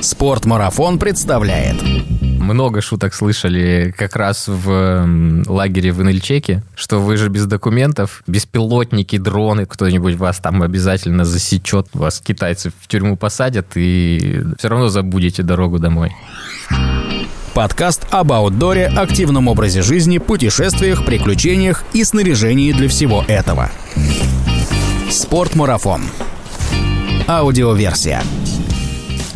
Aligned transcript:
Спортмарафон 0.00 0.98
представляет. 0.98 1.76
Много 2.22 2.80
шуток 2.80 3.14
слышали 3.14 3.94
как 3.96 4.16
раз 4.16 4.48
в 4.48 5.06
лагере 5.46 5.92
в 5.92 6.02
Инельчеке, 6.02 6.62
что 6.74 6.98
вы 7.00 7.16
же 7.16 7.28
без 7.28 7.46
документов, 7.46 8.22
беспилотники, 8.26 9.18
дроны, 9.18 9.66
кто-нибудь 9.66 10.16
вас 10.16 10.38
там 10.38 10.62
обязательно 10.62 11.24
засечет, 11.24 11.88
вас 11.92 12.20
китайцы 12.20 12.72
в 12.80 12.88
тюрьму 12.88 13.16
посадят 13.16 13.66
и 13.76 14.42
все 14.58 14.68
равно 14.68 14.88
забудете 14.88 15.42
дорогу 15.42 15.78
домой. 15.78 16.12
Подкаст 17.54 18.06
об 18.10 18.32
аутдоре, 18.32 18.86
активном 18.86 19.48
образе 19.48 19.82
жизни, 19.82 20.18
путешествиях, 20.18 21.04
приключениях 21.04 21.84
и 21.92 22.04
снаряжении 22.04 22.72
для 22.72 22.88
всего 22.88 23.24
этого. 23.28 23.70
Спортмарафон. 25.10 26.02
Аудиоверсия. 27.28 28.22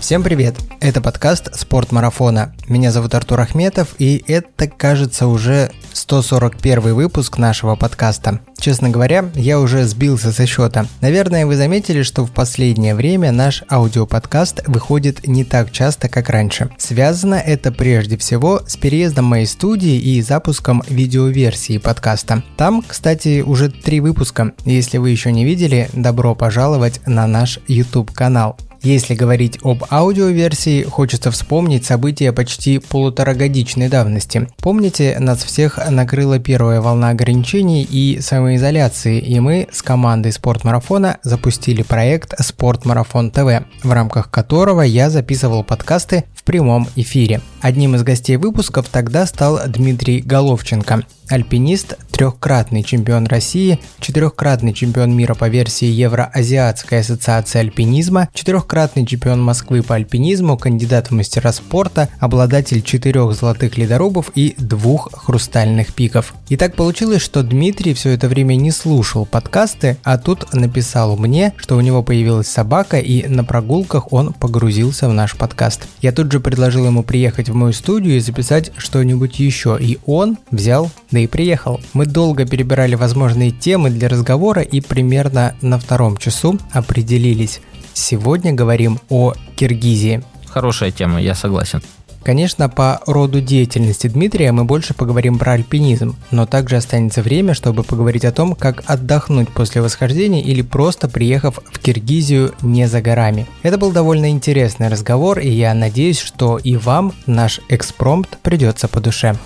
Всем 0.05 0.23
привет! 0.23 0.57
Это 0.81 1.01
подкаст 1.01 1.59
«Спорт 1.59 1.91
марафона». 1.91 2.55
Меня 2.69 2.93
зовут 2.93 3.15
Артур 3.15 3.41
Ахметов, 3.41 3.95
и 3.99 4.23
это, 4.29 4.67
кажется, 4.67 5.27
уже 5.27 5.71
141 5.95 6.95
выпуск 6.95 7.39
нашего 7.39 7.75
подкаста. 7.75 8.41
Честно 8.59 8.91
говоря, 8.91 9.31
я 9.35 9.59
уже 9.59 9.85
сбился 9.85 10.31
со 10.31 10.45
счета. 10.45 10.85
Наверное, 11.01 11.47
вы 11.47 11.57
заметили, 11.57 12.03
что 12.03 12.27
в 12.27 12.33
последнее 12.33 12.95
время 12.95 13.33
наш 13.33 13.65
аудиоподкаст 13.71 14.69
выходит 14.69 15.27
не 15.27 15.43
так 15.43 15.73
часто, 15.73 16.11
как 16.11 16.29
раньше. 16.29 16.69
Связано 16.77 17.37
это 17.37 17.73
прежде 17.73 18.19
всего 18.19 18.61
с 18.67 18.77
переездом 18.77 19.25
моей 19.25 19.47
студии 19.47 19.97
и 19.97 20.21
запуском 20.21 20.83
видеоверсии 20.87 21.79
подкаста. 21.79 22.43
Там, 22.59 22.85
кстати, 22.87 23.41
уже 23.41 23.71
три 23.71 24.01
выпуска. 24.01 24.53
Если 24.67 24.99
вы 24.99 25.09
еще 25.09 25.33
не 25.33 25.47
видели, 25.47 25.89
добро 25.95 26.35
пожаловать 26.35 27.01
на 27.07 27.27
наш 27.27 27.59
YouTube-канал. 27.69 28.59
Если 28.85 29.15
говорить 29.15 29.59
об 29.63 29.83
аудиоверсии, 29.91 30.83
хочется 30.83 31.31
вспомнить 31.31 31.87
события 31.87 32.33
почти 32.33 32.79
полуторагодичной 32.79 33.89
давности. 33.89 34.47
Помните, 34.59 35.17
нас 35.19 35.43
всех 35.43 35.79
накрыла 35.91 36.39
первая 36.39 36.83
волна 36.83 37.09
ограничений 37.09 37.83
и 37.83 38.21
самоизоляции, 38.21 39.19
и 39.21 39.41
мы 39.41 39.69
с 39.73 39.81
командой 39.81 40.33
спортмарафона 40.33 41.17
запустили 41.23 41.83
проект 41.83 42.35
«Спортмарафон 42.45 43.31
ТВ», 43.31 43.65
в 43.83 43.91
рамках 43.91 44.31
которого 44.31 44.83
я 44.83 45.09
записывал 45.09 45.65
подкасты 45.65 46.25
в 46.35 46.45
прямом 46.45 46.87
эфире. 46.95 47.41
Одним 47.63 47.95
из 47.95 48.03
гостей 48.03 48.37
выпусков 48.37 48.91
тогда 48.91 49.25
стал 49.25 49.61
Дмитрий 49.67 50.21
Головченко, 50.21 51.05
альпинист, 51.29 51.97
трехкратный 52.11 52.83
чемпион 52.83 53.27
России, 53.27 53.81
четырехкратный 54.01 54.73
чемпион 54.73 55.17
мира 55.17 55.35
по 55.35 55.49
версии 55.49 55.87
Евроазиатской 55.87 57.01
ассоциации 57.01 57.59
альпинизма, 57.59 58.29
четырехкратный 58.33 59.05
чемпион 59.05 59.43
Москвы 59.43 59.83
по 59.83 59.97
альпинизму, 59.97 60.57
кандидат 60.57 61.09
в 61.09 61.11
мастера 61.13 61.53
спорта, 61.53 62.09
обладатель 62.21 62.83
четырех 62.83 63.35
золотых 63.35 63.77
ледорубов 63.77 64.31
и 64.35 64.55
двух 64.59 65.09
хрустальных 65.13 65.93
пиков. 65.93 66.35
И 66.49 66.57
так 66.57 66.77
получилось, 66.77 67.23
что 67.23 67.43
Дмитрий 67.43 67.95
все 67.95 68.11
это 68.11 68.29
время 68.29 68.55
не 68.55 68.71
слушал 68.71 69.27
подкасты, 69.27 69.97
а 70.05 70.19
тут 70.19 70.53
написал 70.53 71.17
мне, 71.17 71.53
что 71.57 71.77
у 71.77 71.81
него 71.81 72.03
появилась 72.03 72.49
собака 72.49 72.99
и 72.99 73.27
на 73.27 73.45
прогулках 73.45 74.13
он 74.13 74.33
погрузился 74.33 75.09
в 75.09 75.13
наш 75.13 75.37
подкаст. 75.37 75.89
Я 76.01 76.13
тут 76.13 76.31
же 76.31 76.41
предложил 76.41 76.87
ему 76.87 77.03
приехать 77.03 77.49
в 77.49 77.55
мою 77.55 77.73
студию 77.73 78.17
и 78.17 78.21
записать 78.21 78.71
что-нибудь 78.77 79.39
еще, 79.39 79.77
и 79.81 79.99
он 80.07 80.39
взял, 80.51 80.91
да 81.15 81.21
и 81.21 81.27
приехал. 81.27 81.81
Мы 81.95 82.07
долго 82.07 82.45
перебирали 82.45 82.95
возможные 82.97 83.51
темы 83.51 83.89
для 83.89 84.09
разговора 84.09 84.63
и 84.63 84.81
примерно 84.81 85.55
на 85.63 85.79
втором 85.79 86.17
часу 86.17 86.59
определились. 86.73 87.61
Сегодня 87.95 88.53
говорим 88.53 88.99
о 89.09 89.33
Киргизии. 89.57 90.23
Хорошая 90.47 90.91
тема, 90.91 91.21
я 91.23 91.35
согласен. 91.35 91.81
Конечно, 92.25 92.71
по 92.71 93.01
роду 93.07 93.43
деятельности 93.43 94.07
Дмитрия 94.07 94.51
мы 94.51 94.65
больше 94.65 94.95
поговорим 94.95 95.39
про 95.39 95.53
альпинизм, 95.53 96.17
но 96.31 96.47
также 96.47 96.77
останется 96.77 97.21
время, 97.21 97.53
чтобы 97.53 97.83
поговорить 97.83 98.25
о 98.25 98.33
том, 98.33 98.55
как 98.55 98.83
отдохнуть 98.87 99.51
после 99.51 99.83
восхождения 99.83 100.43
или 100.43 100.63
просто 100.63 101.09
приехав 101.09 101.59
в 101.71 101.79
Киргизию 101.79 102.55
не 102.63 102.89
за 102.89 103.03
горами. 103.03 103.47
Это 103.63 103.77
был 103.77 103.93
довольно 103.93 104.31
интересный 104.31 104.89
разговор, 104.89 105.39
и 105.39 105.51
я 105.51 105.75
надеюсь, 105.75 106.19
что 106.19 106.57
и 106.57 106.77
вам 106.77 107.13
наш 107.27 107.61
экспромт 107.69 108.39
придется 108.43 108.89
по 108.89 109.01
душе. 109.01 109.37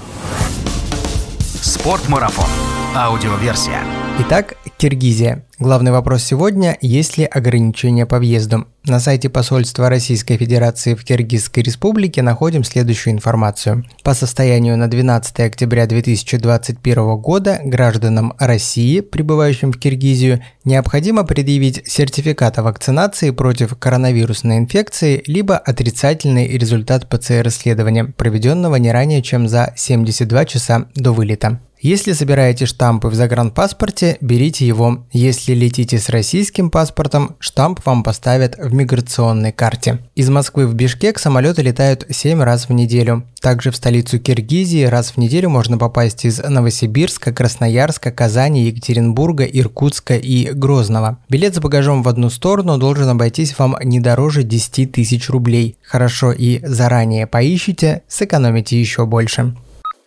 Спортмарафон. 1.68 2.48
Аудиоверсия. 2.96 4.07
Итак, 4.20 4.56
Киргизия. 4.78 5.44
Главный 5.60 5.92
вопрос 5.92 6.24
сегодня– 6.24 6.76
есть 6.80 7.18
ли 7.18 7.24
ограничения 7.24 8.04
по 8.04 8.18
въезду? 8.18 8.66
На 8.84 8.98
сайте 8.98 9.28
посольства 9.28 9.88
Российской 9.88 10.36
Федерации 10.36 10.94
в 10.94 11.04
Киргизской 11.04 11.62
Республике 11.62 12.22
находим 12.22 12.64
следующую 12.64 13.14
информацию. 13.14 13.84
По 14.02 14.14
состоянию 14.14 14.76
на 14.76 14.90
12 14.90 15.38
октября 15.38 15.86
2021 15.86 17.16
года 17.18 17.60
гражданам 17.62 18.34
России, 18.40 19.00
прибывающим 19.00 19.72
в 19.72 19.78
Киргизию, 19.78 20.42
необходимо 20.64 21.22
предъявить 21.22 21.82
сертификат 21.86 22.58
о 22.58 22.64
вакцинации 22.64 23.30
против 23.30 23.78
коронавирусной 23.78 24.58
инфекции 24.58 25.22
либо 25.28 25.56
отрицательный 25.56 26.48
результат 26.58 27.08
ПЦР-исследования, 27.08 28.04
проведенного 28.04 28.76
не 28.76 28.90
ранее, 28.90 29.22
чем 29.22 29.46
за 29.46 29.72
72 29.76 30.44
часа 30.44 30.86
до 30.96 31.12
вылета. 31.12 31.60
Если 31.80 32.12
собираете 32.12 32.66
штампы 32.66 33.06
в 33.06 33.14
загранпаспорте, 33.14 34.16
берите 34.20 34.66
его. 34.66 35.06
Если 35.12 35.54
летите 35.54 35.98
с 35.98 36.08
российским 36.08 36.70
паспортом, 36.70 37.36
штамп 37.38 37.80
вам 37.84 38.02
поставят 38.02 38.56
в 38.58 38.74
миграционной 38.74 39.52
карте. 39.52 40.00
Из 40.16 40.28
Москвы 40.28 40.66
в 40.66 40.74
Бишкек 40.74 41.20
самолеты 41.20 41.62
летают 41.62 42.04
7 42.10 42.42
раз 42.42 42.68
в 42.68 42.72
неделю. 42.72 43.24
Также 43.40 43.70
в 43.70 43.76
столицу 43.76 44.18
Киргизии 44.18 44.84
раз 44.84 45.12
в 45.12 45.18
неделю 45.18 45.50
можно 45.50 45.78
попасть 45.78 46.24
из 46.24 46.38
Новосибирска, 46.38 47.32
Красноярска, 47.32 48.10
Казани, 48.10 48.64
Екатеринбурга, 48.64 49.44
Иркутска 49.44 50.16
и 50.16 50.50
Грозного. 50.50 51.18
Билет 51.28 51.54
с 51.54 51.60
багажом 51.60 52.02
в 52.02 52.08
одну 52.08 52.28
сторону 52.28 52.76
должен 52.78 53.08
обойтись 53.08 53.56
вам 53.56 53.76
не 53.84 54.00
дороже 54.00 54.42
10 54.42 54.90
тысяч 54.90 55.30
рублей. 55.30 55.76
Хорошо 55.82 56.32
и 56.32 56.58
заранее 56.66 57.28
поищите, 57.28 58.02
сэкономите 58.08 58.80
еще 58.80 59.06
больше. 59.06 59.54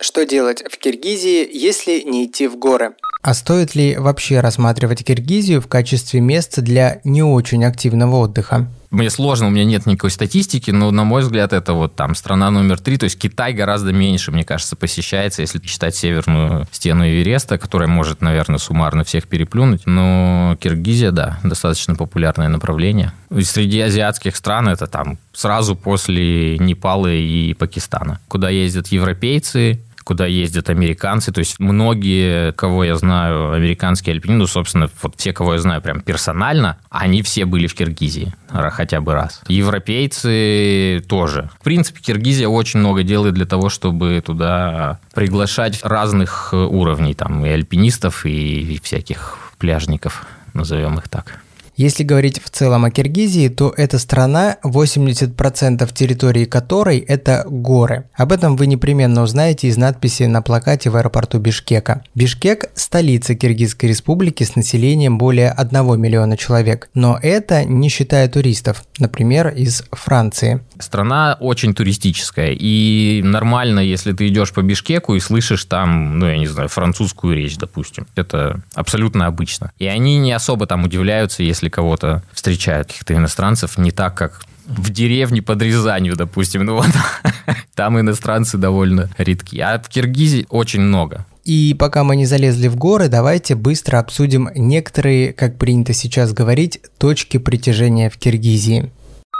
Что 0.02 0.26
делать 0.26 0.64
в 0.68 0.78
Киргизии, 0.78 1.48
если 1.52 2.02
не 2.02 2.26
идти 2.26 2.48
в 2.48 2.58
горы? 2.58 2.90
А 3.22 3.34
стоит 3.34 3.76
ли 3.76 3.96
вообще 3.96 4.40
рассматривать 4.40 5.04
Киргизию 5.04 5.60
в 5.60 5.68
качестве 5.68 6.20
места 6.20 6.60
для 6.60 7.00
не 7.04 7.22
очень 7.22 7.64
активного 7.64 8.16
отдыха? 8.16 8.68
Мне 8.90 9.08
сложно, 9.10 9.46
у 9.46 9.50
меня 9.50 9.64
нет 9.64 9.86
никакой 9.86 10.10
статистики, 10.10 10.70
но, 10.72 10.90
на 10.90 11.04
мой 11.04 11.22
взгляд, 11.22 11.52
это 11.52 11.72
вот 11.72 11.94
там 11.94 12.16
страна 12.16 12.50
номер 12.50 12.80
три. 12.80 12.98
То 12.98 13.04
есть 13.04 13.18
Китай 13.18 13.54
гораздо 13.54 13.92
меньше, 13.92 14.32
мне 14.32 14.44
кажется, 14.44 14.74
посещается, 14.74 15.40
если 15.40 15.64
считать 15.64 15.94
северную 15.94 16.66
стену 16.72 17.06
Эвереста, 17.06 17.56
которая 17.56 17.88
может, 17.88 18.20
наверное, 18.20 18.58
суммарно 18.58 19.04
всех 19.04 19.28
переплюнуть. 19.28 19.86
Но 19.86 20.58
Киргизия, 20.60 21.12
да, 21.12 21.38
достаточно 21.44 21.94
популярное 21.94 22.48
направление. 22.48 23.12
И 23.30 23.42
среди 23.44 23.80
азиатских 23.80 24.36
стран 24.36 24.68
это 24.68 24.86
там 24.86 25.16
сразу 25.32 25.74
после 25.74 26.58
Непала 26.58 27.10
и 27.10 27.54
Пакистана, 27.54 28.20
куда 28.28 28.50
ездят 28.50 28.88
европейцы, 28.88 29.80
куда 30.04 30.26
ездят 30.26 30.70
американцы. 30.70 31.32
То 31.32 31.38
есть 31.40 31.58
многие, 31.58 32.52
кого 32.52 32.84
я 32.84 32.96
знаю, 32.96 33.52
американские 33.52 34.14
альпинисты, 34.14 34.38
ну, 34.38 34.46
собственно, 34.46 34.90
вот 35.02 35.14
все, 35.16 35.32
кого 35.32 35.54
я 35.54 35.58
знаю 35.58 35.82
прям 35.82 36.00
персонально, 36.00 36.78
они 36.90 37.22
все 37.22 37.44
были 37.44 37.66
в 37.66 37.74
Киргизии 37.74 38.34
хотя 38.48 39.00
бы 39.00 39.14
раз. 39.14 39.40
Европейцы 39.48 41.02
тоже. 41.08 41.50
В 41.60 41.64
принципе, 41.64 42.00
Киргизия 42.00 42.48
очень 42.48 42.80
много 42.80 43.02
делает 43.02 43.34
для 43.34 43.46
того, 43.46 43.68
чтобы 43.68 44.22
туда 44.24 45.00
приглашать 45.14 45.80
разных 45.82 46.52
уровней, 46.52 47.14
там 47.14 47.44
и 47.44 47.48
альпинистов, 47.48 48.26
и 48.26 48.80
всяких 48.82 49.38
пляжников, 49.58 50.26
назовем 50.54 50.98
их 50.98 51.08
так. 51.08 51.38
Если 51.76 52.02
говорить 52.02 52.40
в 52.42 52.50
целом 52.50 52.84
о 52.84 52.90
Киргизии, 52.90 53.48
то 53.48 53.72
эта 53.76 53.98
страна, 53.98 54.56
80% 54.62 55.92
территории 55.92 56.44
которой– 56.44 56.98
это 57.08 57.44
горы. 57.48 58.04
Об 58.14 58.32
этом 58.32 58.56
вы 58.56 58.66
непременно 58.66 59.22
узнаете 59.22 59.68
из 59.68 59.76
надписи 59.76 60.24
на 60.24 60.42
плакате 60.42 60.90
в 60.90 60.96
аэропорту 60.96 61.38
Бишкека. 61.38 62.04
Бишкек– 62.14 62.70
столица 62.74 63.34
Киргизской 63.34 63.88
республики 63.88 64.44
с 64.44 64.56
населением 64.56 65.18
более 65.18 65.50
1 65.50 66.00
миллиона 66.00 66.36
человек. 66.36 66.88
Но 66.94 67.18
это 67.22 67.64
не 67.64 67.88
считая 67.88 68.28
туристов, 68.28 68.84
например, 68.98 69.48
из 69.48 69.84
Франции. 69.92 70.60
Страна 70.78 71.36
очень 71.40 71.74
туристическая, 71.74 72.52
и 72.52 73.22
нормально, 73.24 73.80
если 73.80 74.12
ты 74.12 74.28
идешь 74.28 74.52
по 74.52 74.62
Бишкеку 74.62 75.14
и 75.14 75.20
слышишь 75.20 75.64
там, 75.64 76.18
ну, 76.18 76.26
я 76.28 76.38
не 76.38 76.46
знаю, 76.46 76.68
французскую 76.68 77.36
речь, 77.36 77.56
допустим. 77.56 78.06
Это 78.14 78.60
абсолютно 78.74 79.26
обычно. 79.26 79.72
И 79.78 79.86
они 79.86 80.18
не 80.18 80.32
особо 80.32 80.66
там 80.66 80.84
удивляются, 80.84 81.42
если 81.42 81.61
кого-то 81.68 82.22
встречают, 82.32 82.88
каких-то 82.88 83.14
иностранцев, 83.14 83.78
не 83.78 83.90
так, 83.90 84.16
как 84.16 84.42
в 84.66 84.90
деревне 84.90 85.42
под 85.42 85.62
Рязанью, 85.62 86.16
допустим. 86.16 86.64
Ну 86.64 86.76
вот, 86.76 86.86
там 87.74 87.98
иностранцы 87.98 88.58
довольно 88.58 89.10
редки. 89.18 89.58
А 89.60 89.78
в 89.78 89.88
Киргизии 89.88 90.46
очень 90.50 90.80
много. 90.80 91.26
И 91.44 91.74
пока 91.78 92.04
мы 92.04 92.14
не 92.14 92.26
залезли 92.26 92.68
в 92.68 92.76
горы, 92.76 93.08
давайте 93.08 93.56
быстро 93.56 93.98
обсудим 93.98 94.48
некоторые, 94.54 95.32
как 95.32 95.58
принято 95.58 95.92
сейчас 95.92 96.32
говорить, 96.32 96.80
точки 96.98 97.38
притяжения 97.38 98.10
в 98.10 98.16
Киргизии. 98.16 98.92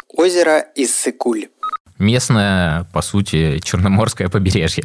Озеро 0.09 0.65
Иссыкуль. 0.75 1.49
местное, 1.99 2.85
по 2.93 3.03
сути, 3.03 3.61
черноморское 3.61 4.29
побережье. 4.29 4.85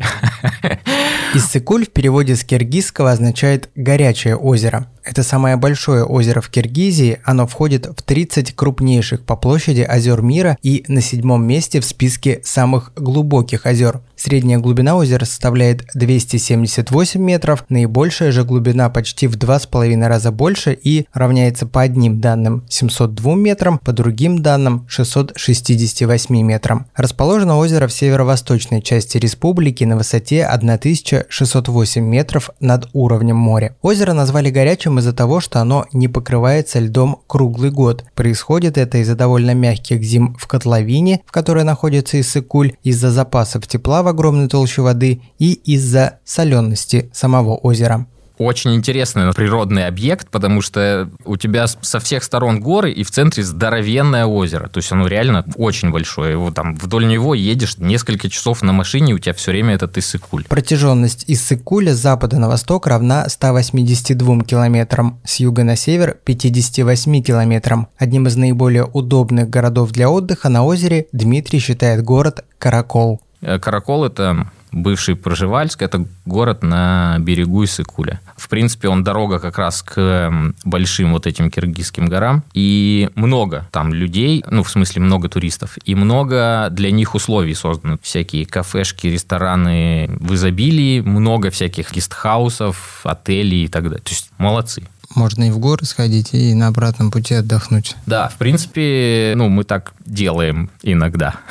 Иссыкуль 1.33 1.85
в 1.85 1.89
переводе 1.89 2.35
с 2.35 2.43
киргизского 2.43 3.11
означает 3.11 3.69
«горячее 3.75 4.35
озеро». 4.35 4.87
Это 5.07 5.23
самое 5.23 5.55
большое 5.55 6.03
озеро 6.03 6.41
в 6.41 6.49
Киргизии, 6.49 7.19
оно 7.23 7.47
входит 7.47 7.85
в 7.85 8.03
30 8.03 8.53
крупнейших 8.53 9.21
по 9.23 9.37
площади 9.37 9.79
озер 9.79 10.21
мира 10.21 10.57
и 10.61 10.83
на 10.89 10.99
седьмом 10.99 11.47
месте 11.47 11.79
в 11.79 11.85
списке 11.85 12.41
самых 12.43 12.91
глубоких 12.97 13.65
озер. 13.65 14.01
Средняя 14.17 14.59
глубина 14.59 14.97
озера 14.97 15.23
составляет 15.23 15.85
278 15.93 17.21
метров, 17.21 17.63
наибольшая 17.69 18.33
же 18.33 18.43
глубина 18.43 18.89
почти 18.89 19.27
в 19.27 19.37
2,5 19.37 20.07
раза 20.07 20.31
больше 20.31 20.73
и 20.73 21.05
равняется 21.13 21.65
по 21.67 21.83
одним 21.83 22.19
данным 22.19 22.65
702 22.67 23.35
метрам, 23.35 23.77
по 23.77 23.93
другим 23.93 24.41
данным 24.41 24.85
668 24.89 26.41
метрам. 26.41 26.87
Расположено 26.95 27.57
озеро 27.59 27.87
в 27.87 27.93
северо-восточной 27.93 28.81
части 28.81 29.17
республики 29.17 29.85
на 29.85 29.95
высоте 29.95 30.45
1608 30.45 32.03
метров 32.03 32.49
над 32.59 32.89
уровнем 32.91 33.37
моря. 33.37 33.75
Озеро 33.81 34.11
назвали 34.11 34.49
горячим 34.49 34.96
из-за 34.99 35.13
того, 35.13 35.39
что 35.39 35.59
оно 35.59 35.85
не 35.93 36.07
покрывается 36.07 36.79
льдом 36.79 37.21
круглый 37.27 37.71
год. 37.71 38.05
Происходит 38.15 38.77
это 38.77 38.97
из-за 38.99 39.15
довольно 39.15 39.53
мягких 39.53 40.03
зим 40.03 40.35
в 40.39 40.47
котловине, 40.47 41.21
в 41.25 41.31
которой 41.31 41.63
находится 41.63 42.19
Иссыкуль, 42.19 42.73
из-за 42.83 43.11
запасов 43.11 43.67
тепла 43.67 44.03
в 44.03 44.07
огромной 44.07 44.47
толще 44.47 44.81
воды 44.81 45.21
и 45.39 45.53
из-за 45.53 46.19
солености 46.25 47.09
самого 47.13 47.55
озера 47.55 48.07
очень 48.37 48.75
интересный 48.75 49.31
природный 49.33 49.87
объект, 49.87 50.29
потому 50.29 50.61
что 50.61 51.09
у 51.25 51.37
тебя 51.37 51.67
со 51.67 51.99
всех 51.99 52.23
сторон 52.23 52.59
горы 52.59 52.91
и 52.91 53.03
в 53.03 53.11
центре 53.11 53.43
здоровенное 53.43 54.25
озеро. 54.25 54.67
То 54.67 54.77
есть 54.79 54.91
оно 54.91 55.07
реально 55.07 55.45
очень 55.55 55.91
большое. 55.91 56.33
Его 56.33 56.51
там 56.51 56.75
вдоль 56.75 57.07
него 57.07 57.33
едешь 57.33 57.77
несколько 57.77 58.29
часов 58.29 58.61
на 58.61 58.73
машине, 58.73 59.13
у 59.13 59.19
тебя 59.19 59.33
все 59.33 59.51
время 59.51 59.75
этот 59.75 59.97
Иссыкуль. 59.97 60.45
Протяженность 60.45 61.25
Иссыкуля 61.27 61.93
с 61.93 61.97
запада 61.97 62.39
на 62.39 62.47
восток 62.47 62.87
равна 62.87 63.27
182 63.27 64.43
километрам, 64.43 65.19
с 65.23 65.39
юга 65.39 65.63
на 65.63 65.75
север– 65.75 66.17
58 66.25 67.21
километрам. 67.21 67.87
Одним 67.97 68.27
из 68.27 68.35
наиболее 68.35 68.85
удобных 68.85 69.49
городов 69.49 69.91
для 69.91 70.09
отдыха 70.09 70.49
на 70.49 70.63
озере 70.63 71.07
Дмитрий 71.11 71.59
считает 71.59 72.03
город 72.03 72.45
Каракол. 72.59 73.21
Э, 73.41 73.59
Каракол– 73.59 74.05
это 74.05 74.49
бывший 74.71 75.15
Проживальск, 75.15 75.81
это 75.81 76.05
город 76.25 76.63
на 76.63 77.17
берегу 77.19 77.63
Иссыкуля. 77.63 78.19
В 78.35 78.49
принципе, 78.49 78.87
он 78.87 79.03
дорога 79.03 79.39
как 79.39 79.57
раз 79.57 79.81
к 79.81 80.31
большим 80.63 81.13
вот 81.13 81.27
этим 81.27 81.49
киргизским 81.49 82.07
горам. 82.07 82.43
И 82.53 83.09
много 83.15 83.67
там 83.71 83.93
людей, 83.93 84.43
ну, 84.49 84.63
в 84.63 84.69
смысле, 84.69 85.01
много 85.01 85.29
туристов. 85.29 85.77
И 85.85 85.95
много 85.95 86.69
для 86.71 86.91
них 86.91 87.15
условий 87.15 87.53
создано. 87.53 87.97
Всякие 88.01 88.45
кафешки, 88.45 89.07
рестораны 89.07 90.09
в 90.19 90.33
изобилии, 90.33 91.01
много 91.01 91.49
всяких 91.49 91.93
гестхаусов, 91.93 93.01
отелей 93.03 93.65
и 93.65 93.67
так 93.67 93.83
далее. 93.83 94.01
То 94.01 94.11
есть 94.11 94.31
молодцы 94.37 94.83
можно 95.15 95.47
и 95.47 95.51
в 95.51 95.59
горы 95.59 95.85
сходить, 95.85 96.33
и 96.33 96.53
на 96.53 96.67
обратном 96.67 97.11
пути 97.11 97.35
отдохнуть. 97.35 97.95
Да, 98.05 98.29
в 98.29 98.35
принципе, 98.35 99.33
ну, 99.35 99.49
мы 99.49 99.63
так 99.63 99.93
делаем 100.05 100.69
иногда. 100.83 101.35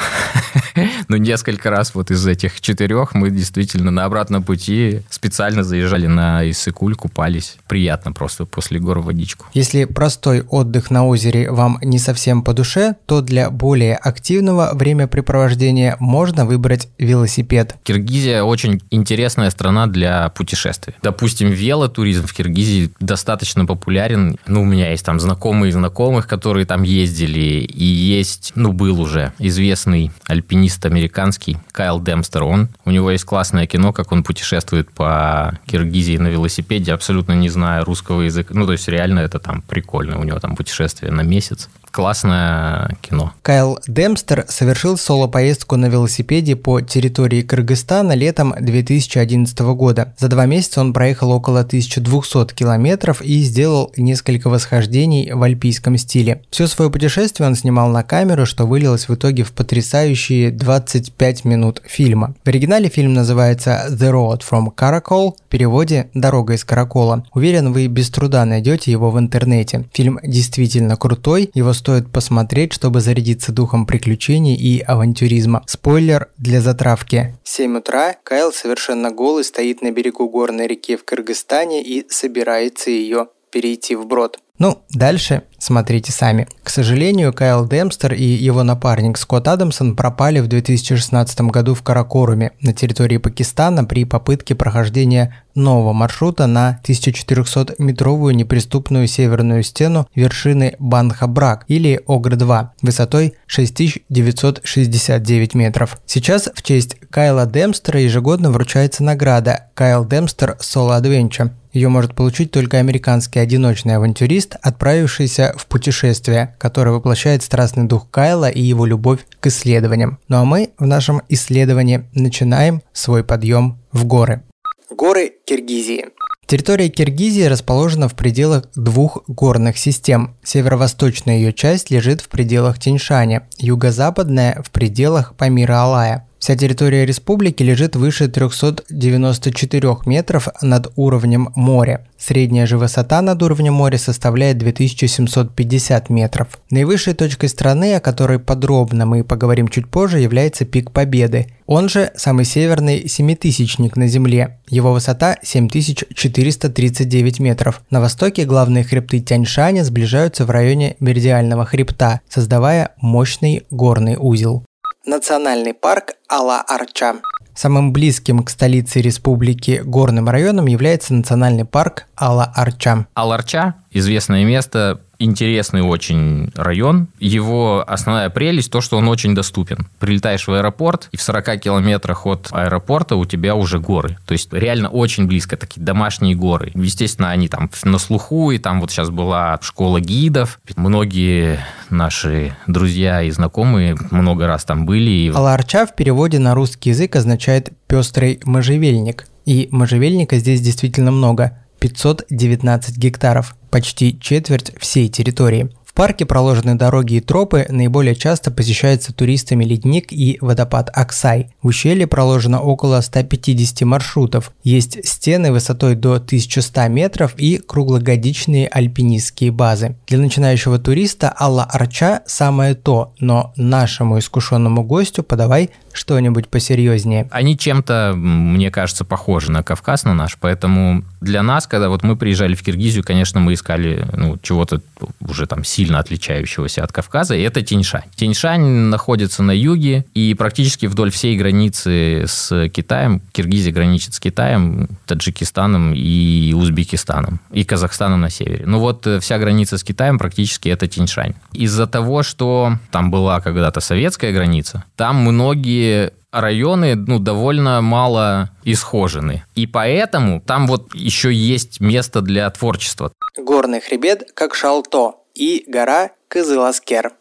Ну, 1.09 1.17
несколько 1.17 1.71
раз 1.71 1.95
вот 1.95 2.11
из 2.11 2.27
этих 2.27 2.61
четырех 2.61 3.15
мы 3.15 3.31
действительно 3.31 3.91
на 3.91 4.05
обратном 4.05 4.43
пути 4.43 5.03
специально 5.09 5.63
заезжали 5.63 6.07
на 6.07 6.49
Иссыкуль, 6.51 6.95
купались. 6.95 7.57
Приятно 7.67 8.13
просто 8.13 8.45
после 8.45 8.79
гор 8.79 8.99
водичку. 9.01 9.47
Если 9.55 9.85
простой 9.85 10.43
отдых 10.43 10.91
на 10.91 11.07
озере 11.07 11.51
вам 11.51 11.79
не 11.83 11.99
совсем 11.99 12.43
по 12.43 12.53
душе, 12.53 12.97
то 13.07 13.21
для 13.21 13.51
более 13.51 13.97
активного 13.97 14.73
времяпрепровождения 14.75 15.97
можно 15.99 16.45
выбрать 16.45 16.89
велосипед. 16.99 17.77
Киргизия 17.83 18.43
очень 18.43 18.83
интересная 18.91 19.51
страна 19.51 19.87
для 19.87 20.29
путешествий. 20.31 20.95
Допустим, 21.03 21.51
велотуризм 21.51 22.27
в 22.27 22.35
Киргизии 22.35 22.91
достаточно 23.01 23.46
популярен. 23.67 24.37
Ну, 24.47 24.63
у 24.63 24.65
меня 24.65 24.91
есть 24.91 25.05
там 25.05 25.21
знакомые 25.21 25.73
знакомых, 25.73 26.27
которые 26.27 26.67
там 26.67 26.83
ездили, 26.83 27.61
и 27.61 27.85
есть, 27.85 28.53
ну, 28.55 28.73
был 28.73 29.01
уже 29.01 29.33
известный 29.39 30.11
альпинист 30.27 30.85
американский 30.87 31.59
Кайл 31.73 32.01
Демстер. 32.01 32.45
Он, 32.45 32.69
у 32.85 32.91
него 32.91 33.11
есть 33.11 33.25
классное 33.25 33.67
кино, 33.67 33.93
как 33.93 34.13
он 34.13 34.23
путешествует 34.23 34.91
по 34.91 35.59
Киргизии 35.67 36.17
на 36.17 36.29
велосипеде, 36.29 36.93
абсолютно 36.93 37.33
не 37.33 37.49
зная 37.49 37.85
русского 37.85 38.23
языка. 38.23 38.55
Ну, 38.55 38.67
то 38.67 38.73
есть 38.73 38.89
реально 38.89 39.21
это 39.21 39.39
там 39.39 39.63
прикольно. 39.63 40.19
У 40.19 40.25
него 40.25 40.39
там 40.41 40.57
путешествие 40.57 41.13
на 41.13 41.23
месяц 41.23 41.69
классное 41.91 42.97
кино. 43.01 43.33
Кайл 43.43 43.79
Демстер 43.87 44.45
совершил 44.49 44.97
соло-поездку 44.99 45.77
на 45.77 45.87
велосипеде 45.87 46.57
по 46.57 46.81
территории 46.81 47.43
Кыргызстана 47.43 48.13
летом 48.13 48.55
2011 48.59 49.59
года. 49.61 50.15
За 50.19 50.29
два 50.29 50.47
месяца 50.47 50.81
он 50.81 50.93
проехал 50.93 51.31
около 51.31 51.61
1200 51.61 52.55
километров 52.55 53.23
и 53.23 53.41
сделал 53.43 53.93
несколько 53.97 54.49
восхождеений 54.49 55.33
в 55.33 55.43
альпийском 55.43 55.97
стиле. 55.97 56.43
Все 56.51 56.67
свое 56.67 56.91
путешествие 56.91 57.49
он 57.49 57.55
снимал 57.55 57.89
на 57.89 58.03
камеру, 58.03 58.47
что 58.47 58.67
вылилось 58.67 59.09
в 59.09 59.15
итоге 59.15 59.43
в 59.43 59.53
потрясающие 59.53 60.51
25 60.51 61.45
минут 61.45 61.83
фильма. 61.85 62.35
В 62.45 62.49
оригинале 62.49 62.89
фильм 62.89 63.15
называется 63.15 63.87
The 63.91 64.11
Road 64.11 64.43
from 64.49 64.75
Caracol, 64.75 65.33
в 65.33 65.49
переводе 65.49 66.11
«Дорога 66.15 66.55
из 66.55 66.65
Каракола». 66.65 67.25
Уверен, 67.33 67.73
вы 67.73 67.87
без 67.87 68.11
труда 68.11 68.45
найдете 68.45 68.91
его 68.91 69.11
в 69.11 69.19
интернете. 69.19 69.85
Фильм 69.93 70.19
действительно 70.23 70.97
крутой, 70.97 71.51
его 71.55 71.73
стоит 71.73 71.86
посмотреть, 72.13 72.73
чтобы 72.73 73.01
зарядиться 73.01 73.53
духом 73.53 73.87
приключений 73.87 74.55
и 74.55 74.81
авантюризма. 74.81 75.63
Спойлер 75.67 76.29
для 76.39 76.61
затравки. 76.61 77.35
7 77.45 77.79
утра 77.79 78.15
Кайл 78.23 78.53
совершенно 78.53 79.11
голый 79.11 79.45
стоит 79.45 79.83
на 79.83 79.91
берегу 79.91 80.29
горной 80.29 80.67
реки 80.67 80.97
в 80.97 81.05
Кыргызстане 81.05 81.83
и 81.83 82.07
собирается 82.09 82.91
ее 82.91 83.29
перейти 83.51 83.97
вброд. 83.97 84.39
Ну, 84.59 84.83
дальше 84.91 85.45
смотрите 85.59 86.13
сами. 86.13 86.47
К 86.63 86.71
сожалению, 86.71 87.33
Кайл 87.33 87.69
Демстер 87.69 88.15
и 88.15 88.25
его 88.25 88.63
напарник 88.63 89.19
Скотт 89.19 89.49
Адамсон 89.49 89.97
пропали 89.97 90.39
в 90.41 90.47
2016 90.49 91.41
году 91.43 91.75
в 91.75 91.83
Каракоруме 91.83 92.53
на 92.61 92.73
территории 92.73 93.19
Пакистана 93.19 93.85
при 93.85 94.05
попытке 94.05 94.55
прохождения 94.55 95.37
нового 95.55 95.93
маршрута 95.93 96.47
на 96.47 96.81
1400-метровую 96.85 98.33
неприступную 98.35 99.09
северную 99.09 99.63
стену 99.63 100.09
вершины 100.15 100.77
Банха-Брак 100.79 101.65
или 101.69 102.01
Огр-2 102.07 102.69
высотой 102.83 103.35
6969 103.47 105.55
метров. 105.55 105.99
Сейчас 106.07 106.51
в 106.55 106.63
честь 106.63 106.97
Кайла 107.11 107.47
Демстера 107.47 108.01
ежегодно 108.01 108.51
вручается 108.51 109.03
награда 109.03 109.71
Кайл 109.75 110.05
Демстер 110.05 110.59
Solo 110.61 111.01
Adventure 111.01 111.51
ее 111.77 111.91
может 111.91 112.15
получить 112.15 112.51
только 112.51 112.79
американский 112.79 113.39
одиночный 113.39 113.97
авантюрист, 113.97 114.57
отправившийся 114.63 115.55
в 115.59 115.67
путешествие, 115.67 116.57
которое 116.59 116.93
воплощает 116.93 117.43
страстный 117.43 117.85
дух 117.85 118.11
Кайла 118.11 118.49
и 118.49 118.63
его 118.63 118.87
любовь 118.87 119.27
к 119.41 119.49
исследованиям. 119.49 120.19
Ну 120.29 120.39
а 120.39 120.47
мы 120.47 120.71
в 120.79 120.87
нашем 120.87 121.21
исследовании 121.29 122.09
начинаем 122.15 122.81
свой 122.95 123.25
подъем 123.25 123.79
в 123.93 124.07
горы. 124.07 124.43
Горы 124.91 125.35
Киргизии. 125.45 126.07
Территория 126.47 126.89
Киргизии 126.89 127.43
расположена 127.43 128.09
в 128.09 128.15
пределах 128.15 128.69
двух 128.75 129.25
горных 129.27 129.77
систем. 129.77 130.37
Северо-восточная 130.45 131.37
ее 131.37 131.53
часть 131.53 131.91
лежит 131.91 132.21
в 132.21 132.29
пределах 132.29 132.79
Тиньшаня, 132.79 133.49
юго-западная 133.59 134.63
в 134.65 134.71
пределах 134.71 135.35
Памира-Алая. 135.37 136.26
Вся 136.39 136.55
территория 136.55 137.07
республики 137.07 137.63
лежит 137.63 137.97
выше 137.97 138.29
394 138.29 139.97
метров 140.05 140.49
над 140.61 140.93
уровнем 140.97 141.51
моря. 141.55 142.07
Средняя 142.19 142.67
же 142.67 142.77
высота 142.77 143.23
над 143.23 143.43
уровнем 143.43 143.75
моря 143.75 143.97
составляет 143.99 144.59
2750 144.59 146.11
метров. 146.11 146.59
Наивысшей 146.71 147.15
точкой 147.15 147.49
страны, 147.49 147.95
о 147.95 148.01
которой 148.01 148.39
подробно 148.39 149.07
мы 149.07 149.25
поговорим 149.25 149.69
чуть 149.69 149.89
позже, 149.89 150.21
является 150.21 150.65
Пик 150.65 150.91
Победы. 150.93 151.47
Он 151.67 151.89
же 151.89 152.13
самый 152.17 152.45
северный 152.45 153.09
семитысячник 153.09 153.97
на 153.97 154.07
Земле. 154.07 154.61
Его 154.69 154.93
высота 154.93 155.37
7439 155.43 157.41
метров. 157.41 157.83
На 157.91 158.01
востоке 158.01 158.45
главные 158.45 158.85
хребты 158.85 159.21
Тяньшаня 159.21 159.85
сближаются 159.85 160.45
в 160.45 160.51
районе 160.51 160.97
Меридиального 161.01 161.65
хребта, 161.65 162.21
создавая 162.29 162.91
мощный 163.01 163.65
горный 163.71 164.17
узел. 164.19 164.65
Национальный 165.07 165.73
парк 165.73 166.15
Ала-Арча. 166.29 167.21
Самым 167.55 167.93
близким 167.93 168.43
к 168.43 168.51
столице 168.51 169.01
республики 169.01 169.81
горным 169.85 170.29
районом 170.29 170.67
является 170.67 171.15
национальный 171.15 171.65
парк 171.65 172.07
Ала-Арча. 172.17 173.07
Ала-Арча– 173.15 173.77
известное 173.93 174.45
место, 174.45 175.01
интересный 175.19 175.83
очень 175.83 176.51
район. 176.55 177.09
Его 177.19 177.85
основная 177.87 178.31
прелесть 178.31 178.71
то, 178.71 178.81
что 178.81 178.99
он 178.99 179.09
очень 179.09 179.35
доступен. 179.35 179.89
Прилетаешь 179.99 180.47
в 180.47 180.53
аэропорт, 180.53 181.09
и 181.13 181.17
в 181.17 181.23
40 181.23 181.61
километрах 181.61 182.27
от 182.27 182.49
аэропорта 182.53 183.17
у 183.17 183.25
тебя 183.25 183.55
уже 183.55 183.79
горы. 183.79 184.19
То 184.27 184.33
есть 184.33 184.53
реально 184.53 184.89
очень 184.89 185.27
близко, 185.27 185.57
такие 185.57 185.83
домашние 185.83 186.35
горы. 186.35 186.73
Естественно, 186.75 187.31
они 187.31 187.49
там 187.49 187.71
на 187.85 187.99
слуху, 187.99 188.51
и 188.51 188.59
там 188.59 188.81
вот 188.81 188.91
сейчас 188.91 189.11
была 189.11 189.59
школа 189.63 190.01
гидов. 190.01 190.61
Многие 190.77 191.61
наши 191.91 192.57
друзья 192.67 193.23
и 193.23 193.31
знакомые 193.31 193.97
много 194.11 194.47
раз 194.47 194.65
там 194.65 194.87
были. 194.87 195.33
Аларча 195.35 195.87
в 195.87 195.95
переводе 195.95 196.39
на 196.39 196.55
русский 196.55 196.91
язык 196.91 197.17
означает 197.17 197.71
«пестрый 197.87 198.41
можжевельник». 198.45 199.27
И 199.45 199.69
можжевельника 199.71 200.39
здесь 200.39 200.61
действительно 200.61 201.13
много– 201.13 201.59
519 201.87 202.97
гектаров, 202.99 203.55
почти 203.71 204.19
четверть 204.19 204.73
всей 204.81 205.09
территории 205.09 205.71
парке 205.97 206.27
проложены 206.27 206.77
дороги 206.77 207.15
и 207.15 207.21
тропы, 207.21 207.67
наиболее 207.69 208.15
часто 208.15 208.53
посещается 208.53 209.13
туристами 209.13 209.65
ледник 209.65 210.13
и 210.13 210.39
водопад 210.41 210.91
Аксай. 210.95 211.55
В 211.63 211.69
ущелье 211.69 212.07
проложено 212.07 212.61
около 212.61 213.01
150 213.01 213.81
маршрутов. 213.81 214.53
Есть 214.63 215.05
стены 215.09 215.51
высотой 215.51 215.97
до 215.97 216.15
1100 216.17 216.89
метров 216.89 217.35
и 217.39 217.57
круглогодичные 217.57 218.69
альпинистские 218.69 219.51
базы. 219.51 219.97
Для 220.07 220.19
начинающего 220.19 220.79
туриста 220.79 221.35
Алла 221.37 221.65
Арча 221.65 222.23
самое 222.27 222.75
то, 222.75 223.15
но 223.19 223.55
нашему 223.57 224.19
искушенному 224.19 224.85
гостю 224.85 225.23
подавай 225.23 225.71
что-нибудь 225.97 226.49
посерьезнее. 226.49 227.29
Они 227.31 227.57
чем-то, 227.57 228.13
мне 228.17 228.71
кажется, 228.71 229.05
похожи 229.05 229.51
на 229.51 229.63
Кавказ, 229.63 230.05
на 230.05 230.15
наш, 230.15 230.37
поэтому 230.39 231.05
для 231.21 231.43
нас, 231.43 231.67
когда 231.67 231.89
вот 231.89 232.03
мы 232.03 232.17
приезжали 232.17 232.55
в 232.55 232.63
Киргизию, 232.63 233.05
конечно, 233.05 233.41
мы 233.41 233.55
искали 233.55 234.07
ну, 234.13 234.39
чего-то 234.43 234.81
уже 235.21 235.47
там 235.47 235.65
сильно 235.65 235.99
отличающегося 235.99 236.85
от 236.85 236.93
Кавказа, 236.93 237.35
и 237.35 237.43
это 237.43 237.63
Тиньшань. 237.63 238.05
Тиньшань 238.15 238.63
находится 238.63 239.43
на 239.43 239.53
юге, 239.53 240.05
и 240.15 240.35
практически 240.35 240.87
вдоль 240.87 241.11
всей 241.11 241.37
границы 241.37 242.25
с 242.27 242.69
Китаем, 242.69 243.21
Киргизия 243.33 243.73
граничит 243.73 244.15
с 244.15 244.21
Китаем, 244.21 244.89
Таджикистаном 245.07 245.93
и 245.95 246.53
Узбекистаном, 246.55 247.41
и 247.51 247.65
Казахстаном 247.65 248.21
на 248.21 248.31
севере. 248.31 248.65
Ну 248.67 248.79
вот 248.79 249.07
э, 249.07 249.21
вся 249.21 249.39
граница 249.39 249.79
с 249.79 249.85
Китаем 249.85 250.19
практически 250.19 250.69
это 250.69 250.87
Тиньшань. 250.87 251.35
Из-за 251.53 251.87
того, 251.87 252.23
что 252.23 252.79
там 252.91 253.11
была 253.11 253.41
когда-то 253.41 253.81
советская 253.81 254.33
граница, 254.33 254.85
там 254.97 255.17
многие 255.17 255.86
районы 256.33 256.95
ну, 256.95 257.19
довольно 257.19 257.81
мало 257.81 258.51
исхожены. 258.65 259.45
И 259.55 259.67
поэтому 259.67 260.41
там 260.41 260.67
вот 260.67 260.95
еще 260.95 261.33
есть 261.33 261.81
место 261.81 262.21
для 262.21 262.49
творчества. 262.51 263.13
Горный 263.37 263.81
хребет, 263.81 264.33
как 264.35 264.55
шалто, 264.55 265.15
и 265.35 265.65
гора 265.67 266.11
Кызыласкер. 266.29 267.13